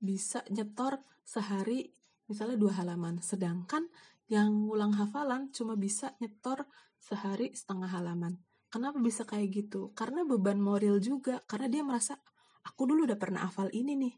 bisa 0.02 0.42
nyetor 0.52 0.98
sehari 1.22 1.94
misalnya 2.26 2.58
dua 2.58 2.74
halaman. 2.82 3.22
Sedangkan 3.22 3.86
yang 4.26 4.66
ngulang 4.66 4.98
hafalan 4.98 5.54
cuma 5.54 5.78
bisa 5.78 6.18
nyetor 6.18 6.66
sehari 6.98 7.54
setengah 7.54 7.86
halaman 7.86 8.45
Kenapa 8.66 8.98
bisa 8.98 9.22
kayak 9.22 9.48
gitu? 9.52 9.94
Karena 9.94 10.26
beban 10.26 10.58
moral 10.58 10.98
juga. 10.98 11.40
Karena 11.46 11.70
dia 11.70 11.82
merasa, 11.86 12.18
aku 12.66 12.82
dulu 12.90 13.06
udah 13.06 13.18
pernah 13.18 13.46
hafal 13.46 13.70
ini 13.70 13.94
nih. 13.94 14.14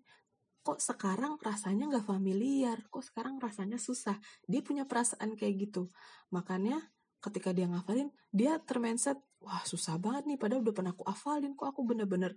Kok 0.64 0.80
sekarang 0.80 1.40
rasanya 1.40 1.88
nggak 1.88 2.06
familiar? 2.08 2.76
Kok 2.88 3.04
sekarang 3.04 3.40
rasanya 3.40 3.76
susah? 3.80 4.16
Dia 4.44 4.61
punya 4.64 4.84
perasaan 4.88 5.37
kayak 5.37 5.68
gitu. 5.68 5.88
Makanya 6.32 6.80
ketika 7.24 7.52
dia 7.52 7.68
ngafalin, 7.68 8.12
dia 8.28 8.61
termindset, 8.62 9.18
wah 9.40 9.62
susah 9.64 9.96
banget 10.00 10.28
nih. 10.28 10.38
Padahal 10.40 10.61
udah 10.64 10.74
pernah 10.74 10.92
aku 10.92 11.04
hafalin. 11.08 11.52
Kok 11.56 11.68
aku 11.72 11.80
bener-bener 11.84 12.37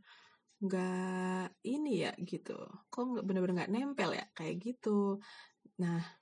nggak 0.61 1.57
ini 1.65 2.05
ya 2.05 2.11
gitu. 2.21 2.55
Kok 2.93 3.25
bener-bener 3.25 3.65
nggak 3.65 3.71
nempel 3.73 4.13
ya 4.13 4.25
kayak 4.37 4.61
gitu. 4.61 5.17
Nah, 5.81 6.20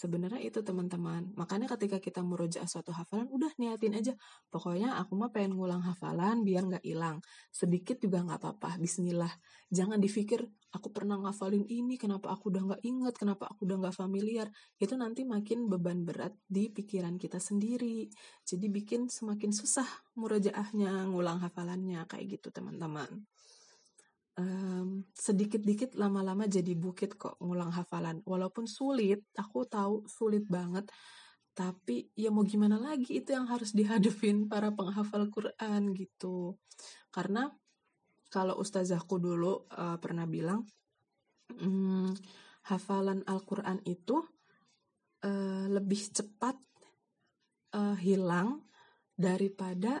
Sebenarnya 0.00 0.40
itu 0.40 0.64
teman-teman. 0.64 1.36
Makanya 1.36 1.68
ketika 1.76 2.00
kita 2.00 2.24
merojaah 2.24 2.64
suatu 2.64 2.88
hafalan, 2.96 3.28
udah 3.28 3.52
niatin 3.60 3.92
aja. 3.92 4.16
Pokoknya 4.48 4.96
aku 4.96 5.12
mah 5.12 5.28
pengen 5.28 5.52
ngulang 5.60 5.84
hafalan 5.84 6.40
biar 6.40 6.64
nggak 6.64 6.84
hilang. 6.88 7.20
Sedikit 7.52 8.00
juga 8.00 8.24
nggak 8.24 8.40
apa-apa. 8.40 8.80
Bismillah. 8.80 9.28
Jangan 9.68 10.00
dipikir 10.00 10.40
aku 10.72 10.88
pernah 10.88 11.20
ngafalin 11.20 11.68
ini, 11.68 12.00
kenapa 12.00 12.32
aku 12.32 12.48
udah 12.48 12.62
nggak 12.72 12.82
inget, 12.88 13.14
kenapa 13.20 13.44
aku 13.52 13.68
udah 13.68 13.76
nggak 13.76 13.96
familiar. 14.00 14.48
Itu 14.80 14.96
nanti 14.96 15.28
makin 15.28 15.68
beban 15.68 16.08
berat 16.08 16.32
di 16.48 16.72
pikiran 16.72 17.20
kita 17.20 17.36
sendiri. 17.36 18.08
Jadi 18.48 18.66
bikin 18.72 19.12
semakin 19.12 19.52
susah 19.52 19.86
murojaahnya, 20.16 21.12
ngulang 21.12 21.44
hafalannya 21.44 22.08
kayak 22.08 22.40
gitu 22.40 22.48
teman-teman 22.48 23.28
um, 24.40 25.04
sedikit-dikit 25.12 25.92
lama-lama 26.00 26.48
jadi 26.48 26.72
bukit 26.72 27.20
kok 27.20 27.36
ngulang 27.44 27.70
hafalan. 27.76 28.24
Walaupun 28.24 28.64
sulit, 28.64 29.28
aku 29.36 29.68
tahu 29.68 30.08
sulit 30.08 30.48
banget. 30.48 30.88
Tapi 31.52 32.08
ya 32.16 32.32
mau 32.32 32.46
gimana 32.46 32.80
lagi 32.80 33.20
itu 33.20 33.36
yang 33.36 33.44
harus 33.50 33.76
dihadapin 33.76 34.46
para 34.52 34.72
penghafal 34.72 35.28
Quran 35.28 35.92
gitu. 35.92 36.56
Karena 37.12 37.52
kalau 38.32 38.56
ustazahku 38.56 39.20
dulu 39.20 39.68
uh, 39.74 39.98
pernah 40.00 40.24
bilang, 40.24 40.64
um, 41.60 42.14
hafalan 42.70 43.26
Al-Quran 43.26 43.82
itu 43.84 44.22
uh, 45.26 45.66
lebih 45.66 46.14
cepat 46.14 46.54
uh, 47.74 47.98
hilang 47.98 48.62
daripada 49.18 49.98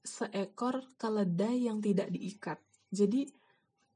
seekor 0.00 0.96
keledai 0.96 1.68
yang 1.68 1.84
tidak 1.84 2.08
diikat. 2.08 2.58
Jadi 2.88 3.28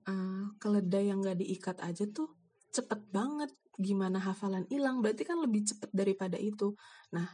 uh, 0.06 0.54
keledai 0.58 1.10
yang 1.10 1.22
gak 1.22 1.38
diikat 1.40 1.78
aja 1.82 2.04
tuh 2.08 2.30
cepet 2.72 3.10
banget. 3.12 3.50
Gimana 3.76 4.20
hafalan 4.20 4.68
hilang 4.68 5.00
berarti 5.00 5.24
kan 5.24 5.40
lebih 5.40 5.64
cepet 5.64 5.90
daripada 5.90 6.36
itu. 6.36 6.76
Nah 7.12 7.26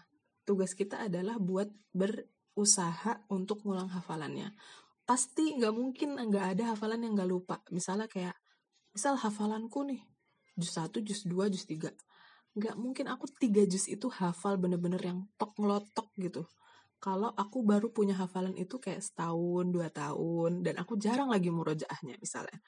tugas 0.46 0.72
kita 0.72 1.10
adalah 1.10 1.36
buat 1.36 1.68
berusaha 1.92 3.26
untuk 3.28 3.66
ngulang 3.66 3.90
hafalannya. 3.90 4.54
Pasti 5.02 5.56
nggak 5.56 5.74
mungkin 5.74 6.14
nggak 6.14 6.46
ada 6.56 6.76
hafalan 6.76 7.04
yang 7.04 7.18
nggak 7.18 7.30
lupa. 7.30 7.56
Misalnya 7.74 8.06
kayak 8.06 8.36
misal 8.94 9.18
hafalanku 9.18 9.82
nih 9.88 10.00
jus 10.58 10.74
1, 10.78 10.90
jus 11.02 11.26
2, 11.26 11.52
jus 11.54 11.66
3 11.66 11.90
nggak 12.58 12.74
mungkin 12.74 13.06
aku 13.06 13.30
tiga 13.38 13.62
jus 13.62 13.86
itu 13.86 14.10
hafal 14.10 14.58
bener-bener 14.58 14.98
yang 14.98 15.18
tok 15.38 15.54
ngelotok 15.54 16.10
gitu 16.18 16.42
kalau 16.98 17.30
aku 17.34 17.62
baru 17.62 17.94
punya 17.94 18.14
hafalan 18.18 18.54
itu 18.58 18.82
kayak 18.82 19.02
setahun, 19.02 19.70
dua 19.70 19.88
tahun, 19.90 20.66
dan 20.66 20.74
aku 20.82 20.98
jarang 20.98 21.30
lagi 21.30 21.50
murojaahnya 21.54 22.18
misalnya. 22.18 22.58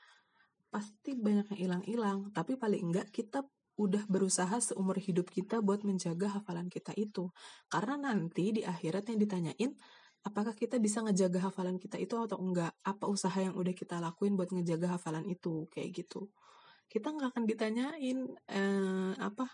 Pasti 0.71 1.19
banyak 1.19 1.51
yang 1.55 1.59
hilang-hilang, 1.59 2.19
tapi 2.31 2.55
paling 2.55 2.91
enggak 2.91 3.11
kita 3.11 3.43
udah 3.81 4.05
berusaha 4.07 4.61
seumur 4.63 5.01
hidup 5.01 5.33
kita 5.33 5.59
buat 5.65 5.83
menjaga 5.83 6.41
hafalan 6.41 6.71
kita 6.71 6.95
itu. 6.95 7.33
Karena 7.67 7.99
nanti 7.99 8.55
di 8.55 8.63
akhirat 8.63 9.11
yang 9.11 9.19
ditanyain, 9.19 9.71
apakah 10.23 10.55
kita 10.55 10.79
bisa 10.79 11.03
ngejaga 11.03 11.51
hafalan 11.51 11.81
kita 11.83 11.99
itu 11.99 12.15
atau 12.15 12.39
enggak? 12.39 12.71
Apa 12.87 13.11
usaha 13.11 13.35
yang 13.35 13.57
udah 13.59 13.75
kita 13.75 13.99
lakuin 13.99 14.39
buat 14.39 14.53
ngejaga 14.55 15.01
hafalan 15.01 15.27
itu? 15.27 15.67
Kayak 15.75 16.07
gitu. 16.07 16.31
Kita 16.87 17.11
nggak 17.11 17.35
akan 17.35 17.45
ditanyain 17.51 18.19
eh, 18.51 19.15
apa 19.19 19.47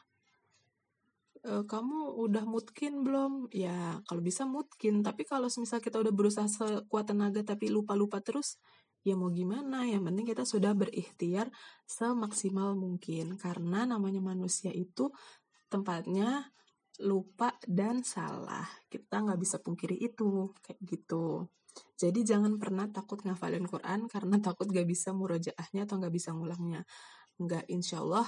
e, 1.42 1.52
kamu 1.64 2.16
udah 2.16 2.44
mutkin 2.48 3.04
belum? 3.04 3.50
Ya, 3.52 4.00
kalau 4.08 4.22
bisa 4.24 4.44
mutkin. 4.48 5.04
Tapi 5.04 5.24
kalau 5.28 5.48
misal 5.48 5.78
kita 5.82 6.00
udah 6.00 6.12
berusaha 6.14 6.48
sekuat 6.48 7.12
tenaga 7.12 7.42
tapi 7.44 7.68
lupa-lupa 7.72 8.22
terus, 8.24 8.60
ya 9.06 9.14
mau 9.18 9.28
gimana? 9.32 9.84
Yang 9.88 10.02
penting 10.12 10.26
kita 10.26 10.44
sudah 10.48 10.72
berikhtiar 10.72 11.52
semaksimal 11.84 12.76
mungkin. 12.78 13.36
Karena 13.36 13.84
namanya 13.84 14.20
manusia 14.22 14.72
itu 14.72 15.12
tempatnya 15.68 16.48
lupa 17.02 17.52
dan 17.66 18.00
salah. 18.06 18.66
Kita 18.88 19.20
nggak 19.24 19.40
bisa 19.40 19.56
pungkiri 19.60 19.96
itu, 20.00 20.54
kayak 20.64 20.80
gitu. 20.84 21.50
Jadi 21.96 22.24
jangan 22.24 22.56
pernah 22.56 22.88
takut 22.88 23.20
ngafalin 23.24 23.68
Quran 23.68 24.08
karena 24.08 24.36
takut 24.46 24.68
gak 24.68 24.88
bisa 24.88 25.12
murojaahnya 25.12 25.84
atau 25.88 26.00
gak 26.00 26.14
bisa 26.14 26.32
ngulangnya. 26.32 26.84
Nggak, 27.36 27.68
insya 27.68 28.00
Allah 28.00 28.26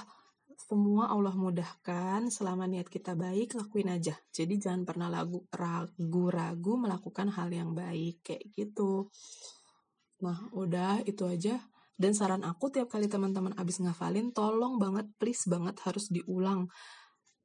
semua 0.59 1.07
Allah 1.07 1.31
mudahkan 1.31 2.27
selama 2.27 2.67
niat 2.67 2.91
kita 2.91 3.15
baik 3.15 3.55
lakuin 3.55 3.95
aja. 3.95 4.11
Jadi 4.35 4.59
jangan 4.59 4.83
pernah 4.83 5.07
ragu-ragu 5.07 6.73
melakukan 6.75 7.31
hal 7.31 7.47
yang 7.47 7.71
baik 7.71 8.19
kayak 8.27 8.43
gitu. 8.51 9.07
Nah 10.19 10.37
udah 10.51 10.99
itu 11.07 11.23
aja. 11.23 11.63
Dan 11.99 12.15
saran 12.15 12.47
aku 12.47 12.71
tiap 12.71 12.91
kali 12.91 13.11
teman-teman 13.11 13.51
abis 13.59 13.83
ngafalin 13.83 14.31
tolong 14.31 14.79
banget 14.79 15.07
please 15.19 15.47
banget 15.47 15.79
harus 15.83 16.07
diulang. 16.11 16.67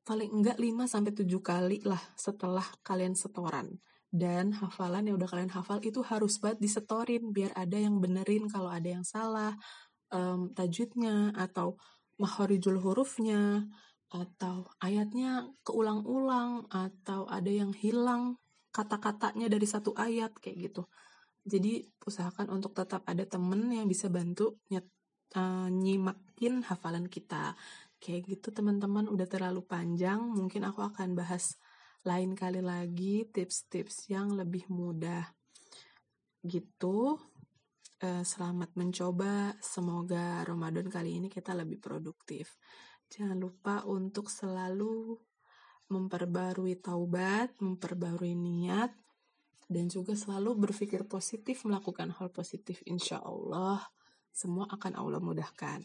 Paling 0.05 0.31
enggak 0.31 0.59
5 0.61 0.85
sampai 0.87 1.13
7 1.15 1.27
kali 1.43 1.79
lah 1.87 2.03
setelah 2.15 2.67
kalian 2.87 3.19
setoran. 3.19 3.79
Dan 4.15 4.55
hafalan 4.55 5.11
yang 5.11 5.19
udah 5.19 5.27
kalian 5.27 5.51
hafal 5.51 5.83
itu 5.83 5.99
harus 6.07 6.39
banget 6.39 6.63
disetorin 6.63 7.35
biar 7.35 7.51
ada 7.59 7.75
yang 7.75 7.99
benerin 7.99 8.47
kalau 8.47 8.71
ada 8.71 8.87
yang 8.87 9.03
salah 9.03 9.59
um, 10.15 10.55
tajwidnya 10.55 11.35
atau 11.35 11.75
mahorijul 12.21 12.79
hurufnya 12.79 13.67
atau 14.15 14.71
ayatnya 14.79 15.51
keulang-ulang 15.67 16.71
atau 16.71 17.27
ada 17.27 17.51
yang 17.51 17.75
hilang 17.75 18.39
kata-katanya 18.71 19.51
dari 19.51 19.67
satu 19.67 19.95
ayat 19.95 20.35
kayak 20.39 20.71
gitu. 20.71 20.83
Jadi 21.45 21.85
usahakan 22.03 22.51
untuk 22.51 22.73
tetap 22.73 23.05
ada 23.05 23.23
temen 23.29 23.71
yang 23.71 23.87
bisa 23.87 24.09
bantu 24.09 24.59
nyet, 24.73 24.87
uh, 25.37 25.69
nyimakin 25.71 26.65
hafalan 26.67 27.07
kita. 27.07 27.55
Kayak 28.01 28.37
gitu 28.37 28.49
teman-teman 28.51 29.07
udah 29.07 29.29
terlalu 29.29 29.63
panjang, 29.65 30.21
mungkin 30.21 30.65
aku 30.67 30.83
akan 30.83 31.15
bahas 31.15 31.57
lain 32.05 32.37
kali 32.37 32.61
lagi 32.61 33.25
tips-tips 33.29 34.09
yang 34.13 34.33
lebih 34.35 34.69
mudah. 34.69 35.31
Gitu. 36.45 37.17
Eh, 38.05 38.21
selamat 38.21 38.77
mencoba. 38.77 39.57
Semoga 39.65 40.45
Ramadan 40.45 40.93
kali 40.93 41.17
ini 41.17 41.33
kita 41.33 41.57
lebih 41.57 41.81
produktif. 41.81 42.61
Jangan 43.09 43.41
lupa 43.41 43.81
untuk 43.89 44.29
selalu 44.29 45.17
memperbarui 45.89 46.85
taubat, 46.85 47.57
memperbarui 47.65 48.37
niat, 48.37 48.93
dan 49.73 49.89
juga 49.89 50.13
selalu 50.13 50.69
berpikir 50.69 51.09
positif, 51.09 51.65
melakukan 51.65 52.13
hal 52.13 52.29
positif. 52.29 52.85
Insya 52.85 53.25
Allah, 53.25 53.81
semua 54.29 54.69
akan 54.69 55.01
Allah 55.01 55.25
mudahkan. 55.25 55.81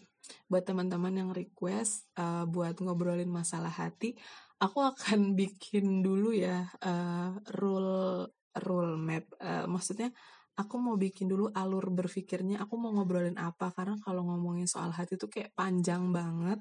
Buat 0.51 0.67
teman-teman 0.67 1.15
yang 1.15 1.31
request 1.31 2.03
uh, 2.19 2.43
buat 2.43 2.83
ngobrolin 2.83 3.31
masalah 3.31 3.71
hati, 3.71 4.19
aku 4.59 4.83
akan 4.83 5.31
bikin 5.39 6.03
dulu 6.03 6.35
ya 6.35 6.67
uh, 6.83 7.31
rule 7.63 8.27
rule 8.59 8.99
map. 8.99 9.23
Uh, 9.39 9.71
maksudnya 9.71 10.11
aku 10.59 10.75
mau 10.75 10.99
bikin 10.99 11.31
dulu 11.31 11.47
alur 11.55 11.87
berpikirnya 11.87 12.59
aku 12.59 12.75
mau 12.75 12.91
ngobrolin 12.91 13.39
apa 13.39 13.71
karena 13.71 13.95
kalau 14.03 14.27
ngomongin 14.27 14.67
soal 14.67 14.91
hati 14.91 15.15
itu 15.15 15.31
kayak 15.31 15.55
panjang 15.55 16.11
banget 16.11 16.59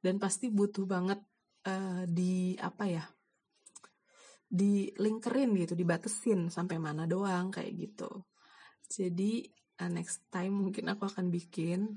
dan 0.00 0.16
pasti 0.16 0.48
butuh 0.48 0.88
banget 0.88 1.20
uh, 1.68 2.08
di 2.08 2.56
apa 2.56 2.84
ya 2.88 3.04
di 4.54 4.88
linkerin 4.96 5.52
gitu 5.60 5.76
dibatesin 5.76 6.48
sampai 6.48 6.78
mana 6.78 7.10
doang 7.10 7.50
kayak 7.50 7.74
gitu. 7.74 8.08
Jadi 8.86 9.44
uh, 9.82 9.90
next 9.90 10.24
time 10.30 10.54
mungkin 10.54 10.88
aku 10.94 11.10
akan 11.10 11.28
bikin 11.28 11.90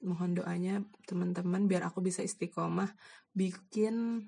mohon 0.00 0.32
doanya 0.32 0.80
teman-teman 1.04 1.68
biar 1.68 1.86
aku 1.86 2.00
bisa 2.00 2.24
istiqomah 2.24 2.88
bikin 3.36 4.26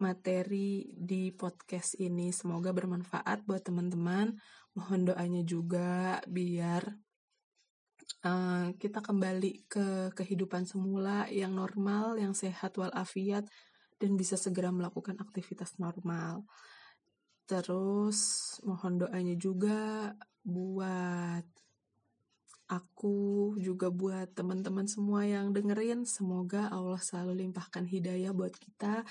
materi 0.00 0.90
di 0.96 1.30
podcast 1.30 1.94
ini. 2.00 2.32
Semoga 2.32 2.72
bermanfaat 2.72 3.44
buat 3.44 3.62
teman-teman 3.62 4.34
mohon 4.74 5.08
doanya 5.08 5.42
juga 5.42 6.20
biar 6.30 6.86
uh, 8.24 8.70
kita 8.78 9.00
kembali 9.02 9.66
ke 9.66 10.14
kehidupan 10.14 10.66
semula 10.66 11.26
yang 11.30 11.56
normal, 11.56 12.18
yang 12.18 12.36
sehat 12.36 12.76
walafiat 12.78 13.46
dan 14.00 14.16
bisa 14.16 14.38
segera 14.38 14.72
melakukan 14.72 15.18
aktivitas 15.20 15.76
normal. 15.76 16.46
Terus 17.50 18.18
mohon 18.62 19.02
doanya 19.02 19.34
juga 19.34 20.14
buat 20.46 21.44
aku 22.70 23.58
juga 23.58 23.90
buat 23.90 24.30
teman-teman 24.30 24.86
semua 24.86 25.26
yang 25.26 25.50
dengerin 25.50 26.06
semoga 26.06 26.70
Allah 26.70 27.02
selalu 27.02 27.42
limpahkan 27.44 27.82
hidayah 27.82 28.30
buat 28.30 28.54
kita 28.54 29.02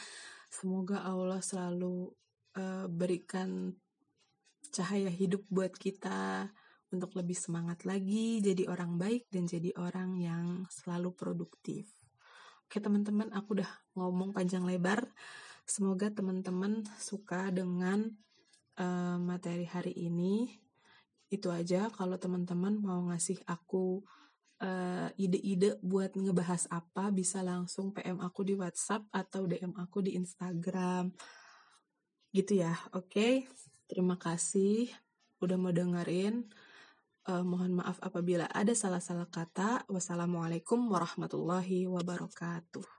semoga 0.48 1.04
Allah 1.04 1.44
selalu 1.44 2.08
uh, 2.56 2.88
berikan 2.88 3.76
cahaya 4.70 5.10
hidup 5.10 5.46
buat 5.50 5.74
kita 5.76 6.50
untuk 6.90 7.14
lebih 7.14 7.38
semangat 7.38 7.86
lagi 7.86 8.42
jadi 8.42 8.66
orang 8.70 8.98
baik 8.98 9.30
dan 9.30 9.46
jadi 9.46 9.74
orang 9.78 10.18
yang 10.18 10.66
selalu 10.70 11.14
produktif. 11.14 11.90
Oke 12.70 12.78
teman-teman, 12.78 13.34
aku 13.34 13.62
udah 13.62 13.72
ngomong 13.98 14.30
panjang 14.34 14.62
lebar. 14.62 15.10
Semoga 15.66 16.10
teman-teman 16.14 16.86
suka 17.02 17.50
dengan 17.50 18.10
uh, 18.78 19.18
materi 19.18 19.66
hari 19.66 19.94
ini. 19.98 20.50
Itu 21.30 21.50
aja 21.54 21.90
kalau 21.94 22.18
teman-teman 22.18 22.78
mau 22.82 23.06
ngasih 23.10 23.42
aku 23.46 24.02
uh, 24.64 25.10
ide-ide 25.16 25.80
buat 25.82 26.14
ngebahas 26.14 26.68
apa 26.70 27.10
bisa 27.10 27.42
langsung 27.42 27.96
PM 27.96 28.20
aku 28.22 28.46
di 28.46 28.54
WhatsApp 28.56 29.08
atau 29.10 29.48
DM 29.48 29.74
aku 29.76 30.04
di 30.04 30.16
Instagram 30.20 31.12
gitu 32.30 32.62
ya 32.62 32.78
oke 32.94 33.10
okay? 33.10 33.34
Terima 33.90 34.16
kasih 34.22 34.88
udah 35.42 35.58
mau 35.58 35.74
dengerin. 35.74 36.46
Uh, 37.26 37.46
mohon 37.46 37.82
maaf 37.82 37.98
apabila 38.06 38.46
ada 38.48 38.72
salah-salah 38.78 39.28
kata. 39.28 39.90
Wassalamualaikum 39.90 40.88
warahmatullahi 40.94 41.90
wabarakatuh 41.90 42.99